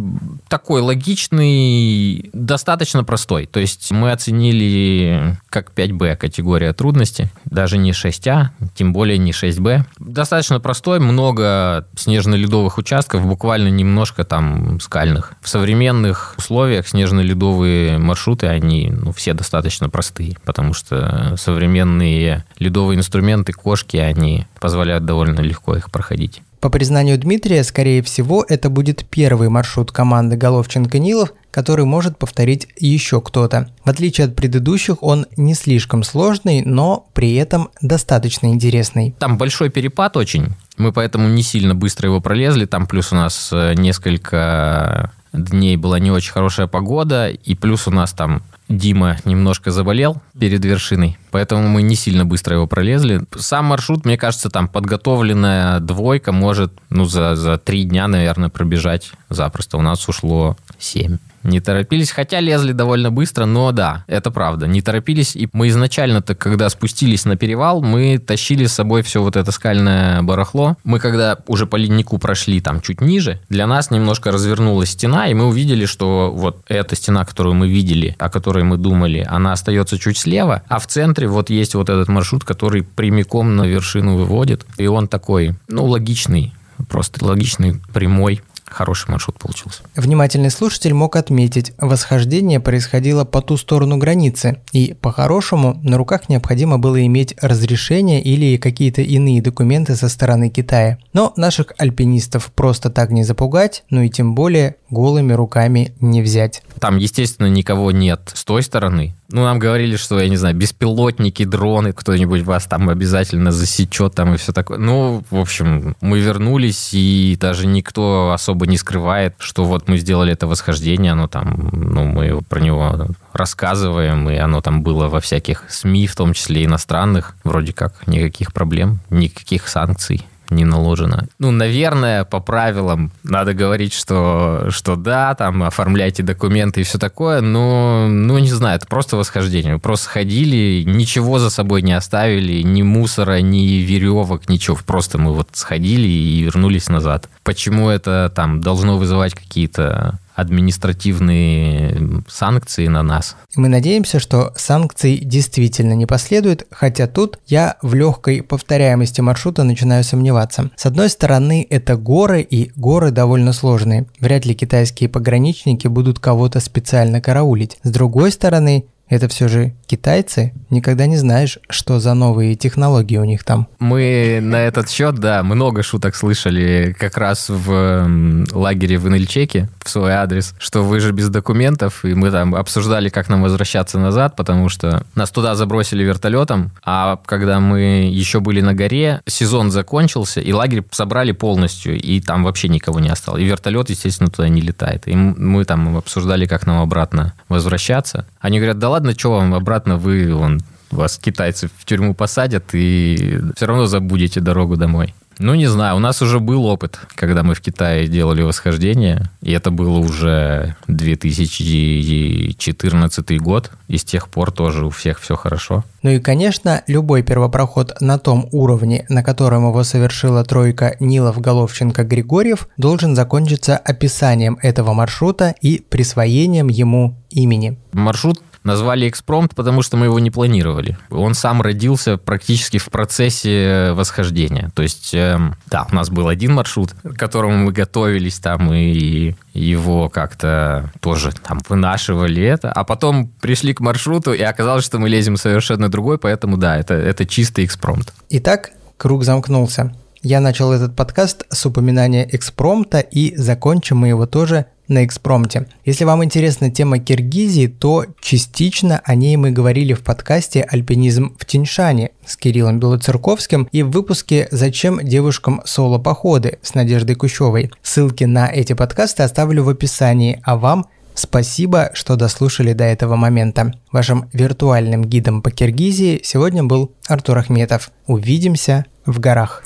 такой 0.49 0.81
логичный, 0.81 2.31
достаточно 2.33 3.05
простой. 3.05 3.47
То 3.47 3.61
есть 3.61 3.91
мы 3.91 4.13
оценили 4.13 5.39
как 5.49 5.73
5B 5.75 6.17
категория 6.17 6.73
трудности, 6.73 7.31
даже 7.45 7.79
не 7.79 7.93
6А, 7.93 8.49
тем 8.75 8.93
более 8.93 9.19
не 9.19 9.33
6B. 9.33 9.85
Достаточно 9.99 10.61
простой, 10.61 11.01
много 11.01 11.87
снежно-ледовых 11.97 12.79
участков, 12.79 13.27
буквально 13.27 13.69
немножко 13.69 14.25
там 14.25 14.81
скальных. 14.81 15.33
В 15.41 15.49
современных 15.49 16.35
условиях 16.39 16.87
снежно-ледовые 16.87 17.99
маршруты, 17.99 18.47
они 18.47 18.91
ну, 18.91 19.13
все 19.13 19.35
достаточно 19.35 19.89
простые, 19.89 20.37
потому 20.45 20.75
что 20.75 21.35
современные 21.37 22.45
ледовые 22.59 22.99
инструменты, 22.99 23.53
кошки, 23.53 23.97
они 23.97 24.47
позволяют 24.61 25.05
довольно 25.05 25.41
легко 25.41 25.77
их 25.77 25.91
проходить. 25.91 26.43
По 26.61 26.71
признанию 26.71 27.19
Дмитрия, 27.19 27.63
скорее 27.65 28.03
всего, 28.03 28.45
это 28.49 28.71
будет 28.71 29.05
первый 29.09 29.49
маршрут 29.49 29.93
команды 29.93 30.37
Головченко-Нилов, 30.37 31.33
который 31.51 31.85
может 31.85 32.19
повторить 32.19 32.69
еще 32.79 33.21
кто-то. 33.21 33.71
В 33.85 33.91
отличие 33.91 34.27
от 34.27 34.37
предыдущих, 34.37 35.03
он 35.03 35.27
не 35.37 35.55
слишком 35.55 36.03
сложный, 36.03 36.63
но 36.63 37.07
при 37.15 37.35
этом 37.35 37.71
достаточно 37.81 38.49
интересный. 38.49 39.15
Там 39.19 39.39
большой 39.39 39.71
перепад 39.71 40.17
очень. 40.17 40.55
Мы 40.77 40.93
поэтому 40.93 41.29
не 41.29 41.43
сильно 41.43 41.75
быстро 41.75 42.09
его 42.09 42.21
пролезли. 42.21 42.67
Там 42.67 42.87
плюс 42.87 43.13
у 43.13 43.17
нас 43.17 43.51
э, 43.53 43.75
несколько 43.75 45.13
дней 45.33 45.77
была 45.77 45.99
не 45.99 46.11
очень 46.11 46.33
хорошая 46.33 46.67
погода, 46.67 47.29
и 47.29 47.55
плюс 47.55 47.87
у 47.87 47.91
нас 47.91 48.13
там 48.13 48.43
Дима 48.69 49.19
немножко 49.25 49.71
заболел 49.71 50.21
перед 50.39 50.65
вершиной, 50.65 51.19
поэтому 51.31 51.69
мы 51.69 51.83
не 51.83 51.95
сильно 51.95 52.25
быстро 52.25 52.57
его 52.57 52.67
пролезли. 52.67 53.23
Сам 53.37 53.67
маршрут, 53.67 54.05
мне 54.05 54.19
кажется, 54.19 54.51
там 54.51 54.67
подготовленная 54.67 55.79
двойка 55.79 56.33
может 56.33 56.73
ну, 56.91 57.05
за, 57.05 57.37
за 57.37 57.59
три 57.59 57.85
дня, 57.85 58.09
наверное, 58.09 58.49
пробежать 58.49 59.13
запросто. 59.29 59.77
У 59.77 59.83
нас 59.83 60.09
ушло 60.09 60.57
семь 60.79 61.19
Не 61.47 61.61
торопились, 61.61 62.11
хотя 62.11 62.41
лезли 62.41 62.73
довольно 62.73 63.13
быстро, 63.13 63.47
но 63.47 63.71
да, 63.71 64.05
это 64.09 64.33
правда, 64.33 64.67
не 64.67 64.83
торопились. 64.83 65.37
И 65.37 65.49
мы 65.53 65.69
изначально-то, 65.69 66.35
когда 66.35 66.69
спустились 66.69 67.25
на 67.25 67.37
перевал, 67.37 67.83
мы 67.83 68.19
тащили 68.19 68.67
с 68.67 68.73
собой 68.73 69.03
все 69.03 69.23
вот 69.23 69.37
это 69.37 69.53
скальное 69.53 70.23
барахло. 70.23 70.77
Мы 70.83 70.99
когда 70.99 71.39
уже 71.47 71.67
по 71.67 71.77
леднику 71.77 72.19
прошли 72.19 72.61
там 72.61 72.81
чуть 72.81 73.01
ниже, 73.01 73.41
для 73.49 73.69
нас 73.69 73.93
немножко 73.93 74.33
развернулась 74.33 74.91
стена, 74.91 75.29
и 75.29 75.35
мы 75.35 75.47
увидели, 75.47 75.87
что 75.87 76.33
вот 76.35 76.65
эта 76.67 76.97
стена, 76.97 77.25
которую 77.25 77.55
мы 77.55 77.69
видели, 77.69 78.17
о 78.19 78.29
которой 78.29 78.65
мы 78.65 78.77
думали, 78.77 79.25
она 79.29 79.53
остается 79.53 80.01
чуть 80.01 80.19
слева, 80.19 80.63
а 80.67 80.81
в 80.81 80.89
центре 80.89 81.29
вот 81.29 81.49
есть 81.49 81.77
вот 81.77 81.89
этот 81.89 82.09
маршрут, 82.09 82.43
который 82.43 82.83
прямиком 82.83 83.55
на 83.55 83.63
вершину 83.63 84.17
выводит. 84.17 84.67
И 84.79 84.89
он 84.89 85.07
такой, 85.07 85.55
ну, 85.69 85.85
логичный, 85.85 86.53
просто 86.89 87.25
логичный, 87.25 87.81
прямой 87.95 88.43
хороший 88.77 89.11
маршрут 89.11 89.39
получился. 89.39 89.83
Внимательный 89.95 90.51
слушатель 90.51 90.93
мог 90.93 91.17
отметить, 91.17 91.73
восхождение 91.79 92.61
происходило 92.61 93.25
по 93.25 93.41
ту 93.41 93.57
сторону 93.57 93.97
границы, 93.97 94.61
и 94.73 94.95
по-хорошему 94.95 95.81
на 95.83 95.97
руках 95.97 96.29
необходимо 96.29 96.79
было 96.79 97.05
иметь 97.07 97.35
разрешение 97.41 98.23
или 98.23 98.59
какие-то 98.59 99.01
иные 99.01 99.41
документы 99.41 99.97
со 99.97 100.09
стороны 100.09 100.51
Китая. 100.51 100.99
Но 101.15 101.33
наших 101.37 101.73
альпинистов 101.79 102.53
просто 102.55 102.91
так 102.91 103.11
не 103.11 103.25
запугать, 103.25 103.85
ну 103.89 104.03
и 104.03 104.11
тем 104.11 104.35
более 104.35 104.77
голыми 104.91 105.33
руками 105.33 105.95
не 106.01 106.23
взять. 106.23 106.63
Там, 106.79 106.99
естественно, 106.99 107.47
никого 107.47 107.91
нет 107.91 108.31
с 108.35 108.45
той 108.45 108.63
стороны. 108.63 109.15
Ну, 109.29 109.43
нам 109.43 109.59
говорили, 109.59 109.97
что, 109.97 110.21
я 110.21 110.29
не 110.29 110.37
знаю, 110.37 110.55
беспилотники, 110.55 111.45
дроны, 111.45 111.93
кто-нибудь 111.93 112.43
вас 112.43 112.67
там 112.67 112.89
обязательно 112.89 113.51
засечет 113.51 114.15
там 114.15 114.35
и 114.35 114.37
все 114.37 114.53
такое. 114.53 114.79
Ну, 114.79 115.25
в 115.31 115.39
общем, 115.39 115.97
мы 116.01 116.21
вернулись, 116.21 116.91
и 116.93 117.37
даже 117.41 117.67
никто 117.67 118.31
особо 118.33 118.67
не 118.67 118.79
скрывает, 118.79 119.35
что 119.39 119.65
вот 119.65 119.89
мы 119.89 119.99
сделали 119.99 120.33
это 120.33 120.47
восхождение, 120.47 121.13
оно 121.13 121.27
там, 121.27 121.71
ну, 121.73 122.05
мы 122.05 122.41
про 122.43 122.61
него 122.61 123.09
рассказываем, 123.33 124.31
и 124.31 124.37
оно 124.37 124.61
там 124.61 124.83
было 124.83 125.09
во 125.09 125.21
всяких 125.21 125.65
СМИ, 125.69 126.07
в 126.07 126.15
том 126.15 126.33
числе 126.33 126.65
иностранных, 126.65 127.35
вроде 127.43 127.73
как 127.73 128.07
никаких 128.07 128.53
проблем, 128.53 129.01
никаких 129.11 129.69
санкций 129.69 130.27
не 130.51 130.65
наложено. 130.65 131.27
Ну, 131.39 131.51
наверное, 131.51 132.25
по 132.25 132.41
правилам 132.41 133.13
надо 133.23 133.55
говорить, 133.55 133.93
что, 133.93 134.67
что 134.71 134.97
да, 134.97 135.35
там, 135.35 135.63
оформляйте 135.63 136.23
документы 136.23 136.81
и 136.81 136.85
все 136.85 136.99
такое, 136.99 137.41
но, 137.41 138.07
ну, 138.09 138.39
не 138.39 138.49
знаю, 138.49 138.77
это 138.77 138.87
просто 138.87 139.17
восхождение. 139.17 139.75
Мы 139.75 139.81
просто 139.81 140.09
ходили, 140.09 140.83
ничего 140.87 141.39
за 141.39 141.51
собой 141.51 141.83
не 141.83 141.93
оставили, 141.93 142.63
ни 142.63 142.83
мусора, 142.83 143.41
ни 143.41 143.79
веревок, 143.83 144.49
ничего. 144.49 144.77
Просто 144.85 145.19
мы 145.19 145.33
вот 145.33 145.49
сходили 145.53 146.09
и 146.09 146.43
вернулись 146.43 146.89
назад. 146.89 147.29
Почему 147.43 147.89
это 147.89 148.33
там 148.35 148.61
должно 148.61 148.99
вызывать 148.99 149.35
какие-то 149.35 150.19
административные 150.37 152.23
санкции 152.29 152.87
на 152.87 153.03
нас. 153.03 153.37
Мы 153.57 153.69
надеемся, 153.69 154.21
что 154.21 154.53
санкций 154.57 155.19
действительно 155.19 155.95
не 155.95 156.07
последует, 156.07 156.67
хотя 156.71 157.07
тут 157.07 157.39
я 157.47 157.77
в 157.83 157.95
легкой 157.95 158.43
повторяемости 158.43 159.21
маршрута 159.23 159.65
начинаю 159.65 160.05
сомневаться. 160.05 160.71
С 160.77 160.87
одной 160.87 161.09
стороны, 161.09 161.67
это 161.69 161.97
горы, 161.97 162.43
и 162.43 162.71
горы 162.77 163.11
довольно 163.11 163.53
сложные. 163.53 164.07
Вряд 164.21 164.45
ли 164.45 164.55
китайские 164.55 165.09
пограничники 165.09 165.89
будут 165.89 166.19
кого-то 166.19 166.61
специально 166.61 167.21
караулить. 167.21 167.79
С 167.83 167.91
другой 167.91 168.31
стороны, 168.31 168.85
это 169.09 169.29
все 169.29 169.49
же 169.49 169.73
китайцы, 169.87 170.53
никогда 170.71 171.07
не 171.07 171.17
знаешь, 171.17 171.59
что 171.69 172.01
за 172.01 172.15
новые 172.15 172.57
технологии 172.57 173.19
у 173.19 173.25
них 173.25 173.45
там. 173.45 173.69
Мы 173.79 174.41
на 174.43 174.57
этот 174.57 174.91
счет, 174.91 175.17
да, 175.17 175.43
много 175.43 175.83
шуток 175.83 176.17
слышали 176.17 176.95
как 176.99 177.17
раз 177.17 177.47
в 177.49 178.09
лагере 178.53 178.99
в 178.99 179.09
Инельчеке 179.09 179.69
в 179.85 179.89
свой 179.89 180.13
адрес, 180.13 180.55
что 180.59 180.83
вы 180.83 181.01
же 181.01 181.13
без 181.13 181.29
документов, 181.29 182.05
и 182.05 182.15
мы 182.15 182.31
там 182.31 182.55
обсуждали, 182.55 183.09
как 183.09 183.29
нам 183.29 183.43
возвращаться 183.43 183.99
назад, 183.99 184.35
потому 184.35 184.69
что 184.69 185.05
нас 185.15 185.31
туда 185.31 185.55
забросили 185.55 186.03
вертолетом, 186.03 186.73
а 186.85 187.21
когда 187.25 187.61
мы 187.61 188.11
еще 188.11 188.41
были 188.41 188.61
на 188.61 188.75
горе, 188.75 189.23
сезон 189.27 189.71
закончился, 189.71 190.41
и 190.41 190.53
лагерь 190.53 190.83
собрали 190.91 191.33
полностью, 191.33 192.01
и 192.01 192.21
там 192.21 192.43
вообще 192.43 192.69
никого 192.69 192.99
не 192.99 193.09
осталось. 193.09 193.43
И 193.43 193.45
вертолет, 193.45 193.91
естественно, 193.91 194.31
туда 194.31 194.49
не 194.49 194.61
летает. 194.61 195.07
И 195.07 195.15
мы 195.15 195.65
там 195.65 195.97
обсуждали, 195.97 196.47
как 196.47 196.67
нам 196.67 196.81
обратно 196.81 197.35
возвращаться. 197.49 198.27
Они 198.41 198.59
говорят, 198.59 198.79
да 198.79 198.96
ладно, 198.97 199.13
что 199.13 199.33
вам 199.33 199.53
обратно, 199.53 199.99
вы, 199.99 200.35
вон, 200.35 200.61
вас 200.91 201.19
китайцы 201.19 201.69
в 201.69 201.85
тюрьму 201.85 202.15
посадят, 202.15 202.65
и 202.73 203.41
все 203.55 203.67
равно 203.67 203.85
забудете 203.85 204.41
дорогу 204.41 204.77
домой. 204.77 205.15
Ну, 205.39 205.55
не 205.55 205.67
знаю, 205.67 205.97
у 205.97 205.99
нас 205.99 206.23
уже 206.23 206.41
был 206.41 206.65
опыт, 206.67 206.99
когда 207.15 207.43
мы 207.43 207.55
в 207.55 207.61
Китае 207.61 208.09
делали 208.09 208.41
восхождение, 208.43 209.31
и 209.43 209.53
это 209.53 209.71
было 209.71 209.99
уже 209.99 210.77
2014 210.87 213.39
год, 213.41 213.71
и 213.89 213.99
с 213.99 214.05
тех 214.05 214.29
пор 214.29 214.51
тоже 214.51 214.87
у 214.87 214.91
всех 214.91 215.21
все 215.21 215.37
хорошо. 215.37 215.85
Ну 216.03 216.11
и, 216.11 216.19
конечно, 216.21 216.83
любой 216.87 217.23
первопроход 217.23 218.01
на 218.01 218.19
том 218.19 218.49
уровне, 218.53 219.05
на 219.09 219.23
котором 219.23 219.69
его 219.69 219.85
совершила 219.85 220.45
тройка 220.45 220.97
Нилов, 221.01 221.41
Головченко, 221.41 222.05
Григорьев, 222.05 222.69
должен 222.79 223.15
закончиться 223.15 223.77
описанием 223.77 224.59
этого 224.63 224.95
маршрута 224.95 225.55
и 225.61 225.81
присвоением 225.81 226.69
ему 226.69 227.15
имени. 227.31 227.77
Маршрут 227.93 228.41
Назвали 228.67 229.09
экспромт, 229.09 229.55
потому 229.55 229.83
что 229.83 229.97
мы 229.97 230.07
его 230.07 230.19
не 230.19 230.33
планировали. 230.33 230.99
Он 231.11 231.35
сам 231.35 231.63
родился 231.63 232.17
практически 232.17 232.79
в 232.79 232.87
процессе 232.87 233.93
восхождения. 233.93 234.73
То 234.75 234.83
есть, 234.83 235.15
э, 235.35 235.39
да, 235.71 235.87
у 235.91 235.95
нас 235.95 236.11
был 236.11 236.29
один 236.29 236.55
маршрут, 236.55 236.93
к 236.93 237.15
которому 237.15 237.57
мы 237.57 237.73
готовились 237.73 238.39
там 238.39 238.73
и 238.73 239.35
его 239.53 240.09
как-то 240.09 240.91
тоже 241.01 241.33
там 241.33 241.61
вынашивали 241.69 242.43
это, 242.43 242.71
а 242.73 242.85
потом 242.85 243.29
пришли 243.41 243.75
к 243.75 243.81
маршруту 243.81 244.33
и 244.33 244.43
оказалось, 244.43 244.85
что 244.85 244.99
мы 244.99 245.09
лезем 245.09 245.37
совершенно 245.37 245.89
другой, 245.89 246.19
поэтому 246.19 246.57
да, 246.57 246.77
это, 246.77 246.95
это 246.95 247.27
чистый 247.27 247.65
экспромт. 247.65 248.13
Итак, 248.31 248.71
круг 248.97 249.25
замкнулся. 249.25 249.95
Я 250.23 250.41
начал 250.41 250.73
этот 250.73 250.97
подкаст 250.97 251.45
с 251.51 251.67
упоминания 251.67 252.29
экспромта 252.31 253.01
и 253.01 253.37
закончим 253.37 253.99
мы 253.99 254.09
его 254.09 254.27
тоже 254.27 254.67
на 254.89 255.05
экспромте. 255.05 255.67
Если 255.85 256.05
вам 256.05 256.25
интересна 256.25 256.71
тема 256.71 256.99
Киргизии, 256.99 257.67
то 257.67 258.07
частично 258.21 259.01
о 259.05 259.15
ней 259.15 259.37
мы 259.37 259.51
говорили 259.51 259.93
в 259.93 260.03
подкасте 260.03 260.63
«Альпинизм 260.63 261.37
в 261.39 261.45
Тиньшане» 261.45 262.11
с 262.25 262.37
Кириллом 262.37 262.79
Белоцерковским 262.79 263.69
и 263.73 263.83
в 263.83 263.91
выпуске 263.91 264.49
«Зачем 264.51 265.01
девушкам 265.03 265.63
соло-походы» 265.65 266.59
с 266.63 266.75
Надеждой 266.75 267.17
Кущевой. 267.17 267.71
Ссылки 267.83 268.25
на 268.25 268.49
эти 268.49 268.73
подкасты 268.73 269.23
оставлю 269.23 269.65
в 269.65 269.69
описании, 269.69 270.41
а 270.45 270.57
вам 270.57 270.87
Спасибо, 271.17 271.91
что 271.95 272.17
дослушали 272.17 272.75
до 272.75 272.85
этого 272.85 273.17
момента. 273.17 273.73
Вашим 273.91 274.29
виртуальным 274.35 275.03
гидом 275.03 275.41
по 275.41 275.51
Киргизии 275.51 276.21
сегодня 276.23 276.63
был 276.63 276.93
Артур 277.09 277.39
Ахметов. 277.39 277.91
Увидимся 278.07 278.85
в 279.07 279.19
горах. 279.19 279.65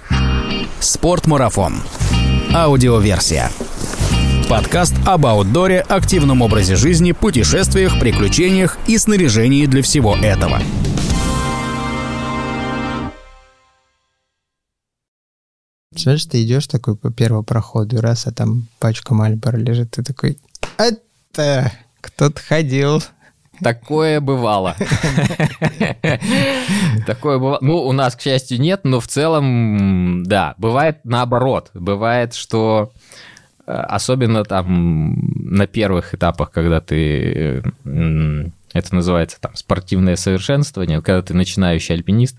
Спортмарафон. 0.79 1.75
Аудиоверсия. 2.55 3.51
Подкаст 4.51 4.95
об 5.07 5.27
аутдоре, 5.27 5.79
активном 5.79 6.43
образе 6.43 6.75
жизни, 6.75 7.13
путешествиях, 7.13 8.01
приключениях 8.01 8.79
и 8.89 8.99
снаряжении 8.99 9.65
для 9.67 9.81
всего 9.81 10.17
этого. 10.17 10.59
Представляешь, 15.91 16.25
ты 16.25 16.43
идешь 16.43 16.67
такой 16.67 16.97
по 16.97 17.13
первому 17.13 17.45
проходу, 17.45 18.01
раз, 18.01 18.27
а 18.27 18.33
там 18.33 18.67
пачка 18.81 19.15
Мальбора 19.15 19.57
лежит, 19.57 19.93
ты 19.93 20.03
такой, 20.03 20.37
это 20.79 21.71
кто-то 22.01 22.43
ходил. 22.43 23.05
Такое 23.63 24.21
бывало. 24.21 24.75
Такое 27.07 27.39
бывало. 27.39 27.59
Ну, 27.61 27.77
у 27.85 27.93
нас, 27.93 28.17
к 28.17 28.21
счастью, 28.21 28.61
нет, 28.61 28.81
но 28.83 28.99
в 28.99 29.07
целом, 29.07 30.25
да, 30.25 30.57
бывает 30.59 31.03
наоборот. 31.05 31.71
Бывает, 31.73 32.35
что 32.35 32.91
особенно 33.71 34.45
там 34.45 35.19
на 35.35 35.67
первых 35.67 36.15
этапах, 36.15 36.51
когда 36.51 36.81
ты 36.81 37.63
это 38.73 38.95
называется 38.95 39.41
там 39.41 39.55
спортивное 39.57 40.17
совершенствование, 40.17 41.03
когда 41.03 41.23
ты 41.23 41.35
начинающий 41.35 41.95
альпинист, 41.95 42.37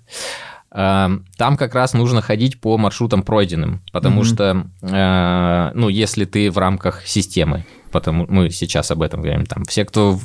э, 0.72 1.10
там 1.38 1.58
как 1.58 1.76
раз 1.76 1.94
нужно 1.94 2.22
ходить 2.22 2.60
по 2.60 2.78
маршрутам 2.78 3.24
пройденным, 3.24 3.82
потому 3.92 4.22
mm-hmm. 4.22 4.26
что, 4.26 4.68
э, 4.82 5.72
ну, 5.76 5.90
если 5.90 6.26
ты 6.26 6.50
в 6.50 6.58
рамках 6.58 7.06
системы, 7.06 7.66
потому 7.92 8.26
мы 8.30 8.50
сейчас 8.50 8.92
об 8.92 9.02
этом 9.02 9.22
говорим, 9.22 9.46
там 9.46 9.66
все, 9.66 9.86
кто 9.86 10.20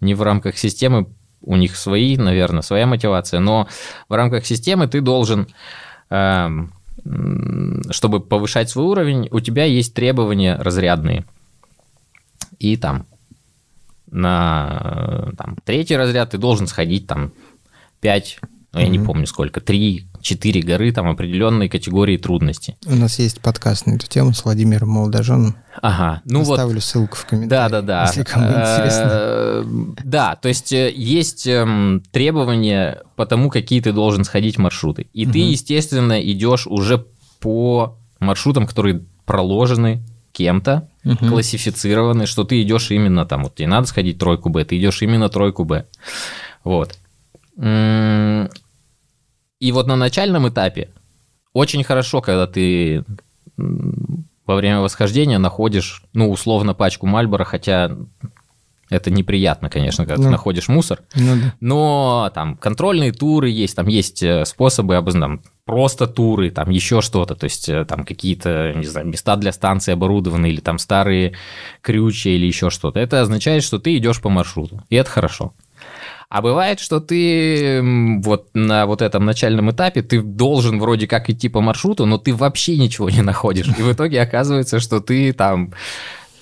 не 0.00 0.14
в 0.14 0.22
рамках 0.22 0.58
системы, 0.58 1.06
у 1.42 1.56
них 1.56 1.76
свои, 1.76 2.16
наверное, 2.16 2.62
своя 2.62 2.86
мотивация, 2.86 3.40
но 3.40 3.66
в 4.08 4.14
рамках 4.14 4.44
системы 4.44 4.88
ты 4.88 5.00
должен 5.00 5.46
эм, 6.10 6.72
чтобы 7.90 8.20
повышать 8.20 8.70
свой 8.70 8.86
уровень, 8.86 9.28
у 9.30 9.40
тебя 9.40 9.64
есть 9.64 9.94
требования 9.94 10.56
разрядные. 10.56 11.24
И 12.58 12.76
там 12.76 13.06
на 14.10 15.32
там, 15.36 15.56
третий 15.64 15.96
разряд 15.96 16.30
ты 16.30 16.38
должен 16.38 16.66
сходить 16.66 17.06
там 17.06 17.32
5, 18.00 18.38
ну, 18.72 18.80
я 18.80 18.86
mm-hmm. 18.86 18.90
не 18.90 18.98
помню 18.98 19.26
сколько, 19.26 19.60
3, 19.60 20.06
четыре 20.20 20.62
горы, 20.62 20.92
там 20.92 21.08
определенной 21.08 21.68
категории 21.68 22.16
трудности. 22.16 22.76
У 22.86 22.94
нас 22.94 23.18
есть 23.18 23.40
подкаст 23.40 23.86
на 23.86 23.92
эту 23.92 24.06
тему 24.06 24.32
с 24.32 24.44
Владимиром 24.44 24.90
Молодоженом. 24.90 25.56
Ага, 25.80 26.22
ну 26.24 26.42
Оставлю 26.42 26.74
вот. 26.74 26.84
ссылку 26.84 27.16
в 27.16 27.26
комментариях. 27.26 27.70
Да, 27.70 27.80
да, 27.80 27.86
да. 27.86 28.06
Если 28.06 28.22
кому 28.24 28.46
интересно. 28.46 29.08
Э, 29.10 29.64
да, 30.04 30.36
то 30.36 30.48
есть 30.48 30.72
э, 30.72 30.92
есть 30.94 31.46
эм, 31.46 32.02
требования 32.10 33.02
по 33.16 33.26
тому, 33.26 33.50
какие 33.50 33.80
ты 33.80 33.92
должен 33.92 34.24
сходить 34.24 34.58
маршруты. 34.58 35.06
И 35.12 35.26
ты, 35.26 35.38
естественно, 35.38 36.20
идешь 36.20 36.66
уже 36.66 37.04
по 37.40 37.96
маршрутам, 38.18 38.66
которые 38.66 39.02
проложены 39.24 40.02
кем-то, 40.32 40.88
угу. 41.04 41.16
классифицированы, 41.16 42.26
что 42.26 42.44
ты 42.44 42.62
идешь 42.62 42.90
именно 42.90 43.26
там, 43.26 43.44
вот 43.44 43.56
тебе 43.56 43.68
надо 43.68 43.86
сходить 43.86 44.18
тройку 44.18 44.48
Б, 44.48 44.64
ты 44.64 44.78
идешь 44.78 45.02
именно 45.02 45.28
тройку 45.28 45.64
Б. 45.64 45.86
Вот. 46.64 46.96
И 49.60 49.72
вот 49.72 49.86
на 49.86 49.96
начальном 49.96 50.48
этапе 50.48 50.90
очень 51.52 51.84
хорошо, 51.84 52.20
когда 52.20 52.46
ты 52.46 53.04
во 53.56 54.56
время 54.56 54.80
восхождения 54.80 55.38
находишь, 55.38 56.02
ну, 56.12 56.30
условно, 56.30 56.74
пачку 56.74 57.06
Мальбора, 57.06 57.44
хотя 57.44 57.96
это 58.88 59.10
неприятно, 59.10 59.70
конечно, 59.70 60.04
когда 60.04 60.16
ну, 60.16 60.24
ты 60.24 60.30
находишь 60.30 60.68
мусор. 60.68 61.00
Ну, 61.14 61.36
да. 61.36 61.54
Но 61.60 62.30
там 62.34 62.56
контрольные 62.56 63.12
туры 63.12 63.48
есть, 63.48 63.76
там 63.76 63.86
есть 63.86 64.22
э, 64.22 64.44
способы, 64.44 65.00
там, 65.12 65.42
просто 65.64 66.08
туры, 66.08 66.50
там 66.50 66.70
еще 66.70 67.00
что-то, 67.00 67.36
то 67.36 67.44
есть 67.44 67.68
э, 67.68 67.84
там 67.84 68.04
какие-то, 68.04 68.72
не 68.74 68.86
знаю, 68.86 69.06
места 69.06 69.36
для 69.36 69.52
станции 69.52 69.92
оборудованы 69.92 70.46
или 70.46 70.60
там 70.60 70.78
старые 70.78 71.34
крючья 71.82 72.32
или 72.32 72.46
еще 72.46 72.70
что-то. 72.70 72.98
Это 72.98 73.20
означает, 73.20 73.62
что 73.62 73.78
ты 73.78 73.96
идешь 73.96 74.20
по 74.20 74.28
маршруту, 74.28 74.82
и 74.90 74.96
это 74.96 75.08
хорошо. 75.08 75.52
А 76.30 76.42
бывает, 76.42 76.78
что 76.78 77.00
ты 77.00 77.82
вот 78.22 78.50
на 78.54 78.86
вот 78.86 79.02
этом 79.02 79.24
начальном 79.24 79.72
этапе 79.72 80.02
ты 80.02 80.22
должен 80.22 80.78
вроде 80.78 81.08
как 81.08 81.28
идти 81.28 81.48
по 81.48 81.60
маршруту, 81.60 82.06
но 82.06 82.18
ты 82.18 82.32
вообще 82.32 82.76
ничего 82.76 83.10
не 83.10 83.20
находишь. 83.20 83.66
И 83.66 83.82
в 83.82 83.92
итоге 83.92 84.22
оказывается, 84.22 84.78
что 84.78 85.00
ты 85.00 85.32
там 85.32 85.72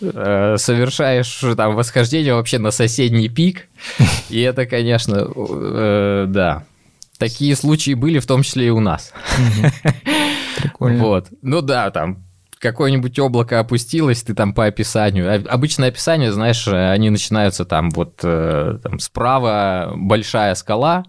э, 0.03 0.57
совершаешь 0.59 1.43
там 1.57 1.75
восхождение 1.75 2.35
вообще 2.35 2.59
на 2.59 2.71
соседний 2.71 3.31
пик. 3.31 3.69
И 4.29 4.39
это, 4.43 4.67
конечно, 4.67 5.27
э, 5.35 6.27
да. 6.29 6.65
Такие 7.17 7.57
случаи 7.57 7.95
были, 7.95 8.19
в 8.19 8.27
том 8.27 8.43
числе 8.43 8.67
и 8.67 8.71
у 8.71 8.81
нас. 8.81 9.15
Прикольно. 10.59 10.99
Вот. 11.03 11.29
Ну 11.41 11.63
да, 11.63 11.91
там 11.91 12.28
какое-нибудь 12.59 13.19
облако 13.19 13.61
опустилось, 13.61 14.23
ты 14.23 14.35
там 14.35 14.55
по 14.55 14.67
описанию. 14.67 15.45
Обычное 15.49 15.89
описание, 15.89 16.33
знаешь, 16.33 16.67
они 16.69 17.11
начинаются 17.11 17.65
там 17.65 17.91
вот 17.91 18.21
э, 18.23 18.79
там, 18.83 18.99
справа 18.99 19.93
большая 19.97 20.55
скала, 20.55 21.05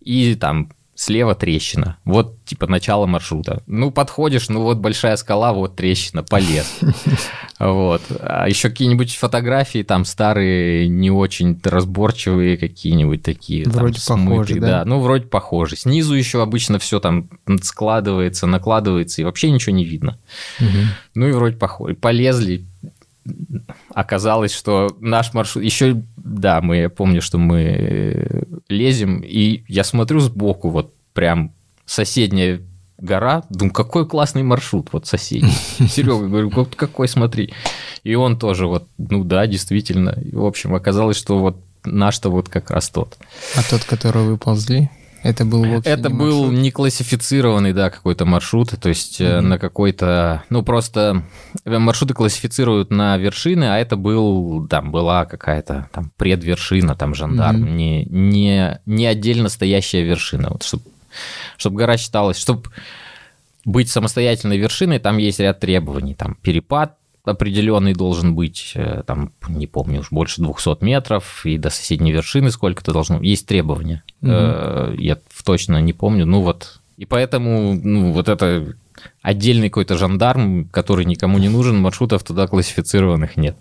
и 0.00 0.34
там 0.34 0.70
слева 1.02 1.34
трещина. 1.34 1.96
Вот, 2.04 2.44
типа, 2.44 2.68
начало 2.68 3.06
маршрута. 3.06 3.62
Ну, 3.66 3.90
подходишь, 3.90 4.48
ну, 4.48 4.62
вот 4.62 4.78
большая 4.78 5.16
скала, 5.16 5.52
вот 5.52 5.76
трещина, 5.76 6.22
полез. 6.22 6.78
Вот. 7.58 8.02
А 8.18 8.48
еще 8.48 8.70
какие-нибудь 8.70 9.14
фотографии 9.14 9.84
там 9.84 10.04
старые, 10.04 10.88
не 10.88 11.12
очень 11.12 11.60
разборчивые 11.62 12.56
какие-нибудь 12.56 13.22
такие. 13.22 13.68
Вроде 13.68 14.00
там, 14.04 14.26
похожи, 14.26 14.58
да? 14.58 14.66
да? 14.66 14.84
Ну, 14.84 14.98
вроде 14.98 15.26
похожи. 15.26 15.76
Снизу 15.76 16.14
еще 16.14 16.42
обычно 16.42 16.80
все 16.80 16.98
там 16.98 17.30
складывается, 17.62 18.48
накладывается, 18.48 19.20
и 19.20 19.24
вообще 19.24 19.52
ничего 19.52 19.76
не 19.76 19.84
видно. 19.84 20.18
Угу. 20.58 20.68
Ну, 21.14 21.28
и 21.28 21.32
вроде 21.32 21.56
похожи. 21.56 21.94
Полезли, 21.94 22.66
оказалось, 23.94 24.52
что 24.52 24.96
наш 25.00 25.34
маршрут... 25.34 25.64
Еще, 25.64 26.02
да, 26.16 26.60
мы, 26.60 26.76
я 26.76 26.90
помню, 26.90 27.22
что 27.22 27.38
мы 27.38 28.46
лезем, 28.68 29.20
и 29.20 29.64
я 29.68 29.84
смотрю 29.84 30.20
сбоку, 30.20 30.70
вот 30.70 30.92
прям 31.12 31.52
соседняя 31.86 32.60
гора, 32.98 33.42
думаю, 33.50 33.72
какой 33.72 34.06
классный 34.06 34.42
маршрут, 34.42 34.88
вот 34.92 35.06
соседний. 35.06 35.50
Серега, 35.88 36.26
говорю, 36.26 36.50
какой, 36.50 37.08
смотри. 37.08 37.52
И 38.04 38.14
он 38.14 38.38
тоже 38.38 38.66
вот, 38.66 38.86
ну 38.98 39.24
да, 39.24 39.46
действительно. 39.46 40.10
И, 40.10 40.34
в 40.34 40.44
общем, 40.44 40.74
оказалось, 40.74 41.16
что 41.16 41.38
вот 41.38 41.56
наш-то 41.84 42.30
вот 42.30 42.48
как 42.48 42.70
раз 42.70 42.88
тот. 42.88 43.18
А 43.56 43.62
тот, 43.68 43.84
который 43.84 44.22
вы 44.24 44.38
ползли? 44.38 44.88
Это 45.22 45.44
был 45.44 45.64
вообще 45.64 45.90
Это 45.90 46.08
не 46.08 46.14
был 46.14 46.42
маршрут? 46.44 46.60
не 46.60 46.70
классифицированный, 46.70 47.72
да, 47.72 47.90
какой-то 47.90 48.24
маршрут, 48.24 48.70
то 48.70 48.88
есть 48.88 49.20
mm-hmm. 49.20 49.40
на 49.40 49.58
какой-то, 49.58 50.42
ну 50.50 50.62
просто 50.62 51.22
маршруты 51.64 52.14
классифицируют 52.14 52.90
на 52.90 53.16
вершины, 53.18 53.64
а 53.64 53.78
это 53.78 53.96
был, 53.96 54.66
там 54.66 54.90
была 54.90 55.24
какая-то 55.24 55.88
там 55.92 56.10
предвершина, 56.16 56.96
там 56.96 57.14
жандарм, 57.14 57.64
mm-hmm. 57.64 57.70
не, 57.70 58.04
не, 58.06 58.80
не 58.84 59.06
отдельно 59.06 59.48
стоящая 59.48 60.02
вершина, 60.02 60.48
вот 60.50 60.64
чтобы 60.64 60.84
чтобы 61.56 61.76
гора 61.76 61.98
считалась, 61.98 62.38
чтобы 62.38 62.70
быть 63.64 63.90
самостоятельной 63.90 64.58
вершиной, 64.58 64.98
там 64.98 65.18
есть 65.18 65.40
ряд 65.40 65.60
требований, 65.60 66.14
там 66.14 66.36
перепад 66.40 66.96
определенный 67.24 67.94
должен 67.94 68.34
быть, 68.34 68.72
э, 68.74 69.02
там, 69.06 69.32
не 69.48 69.66
помню, 69.66 70.00
уж 70.00 70.10
больше 70.10 70.42
200 70.42 70.82
метров, 70.84 71.46
и 71.46 71.58
до 71.58 71.70
соседней 71.70 72.12
вершины 72.12 72.50
сколько-то 72.50 72.92
должно... 72.92 73.20
Есть 73.20 73.46
требования. 73.46 74.02
Угу. 74.22 74.30
Я 74.98 75.18
точно 75.44 75.80
не 75.80 75.92
помню, 75.92 76.26
ну 76.26 76.40
вот. 76.40 76.80
И 76.96 77.06
поэтому, 77.06 77.74
ну, 77.74 78.12
вот 78.12 78.28
это 78.28 78.74
отдельный 79.22 79.68
какой-то 79.68 79.96
жандарм, 79.96 80.68
который 80.68 81.04
никому 81.04 81.38
не 81.38 81.48
нужен, 81.48 81.80
маршрутов 81.80 82.24
туда 82.24 82.46
классифицированных 82.46 83.36
нет. 83.36 83.56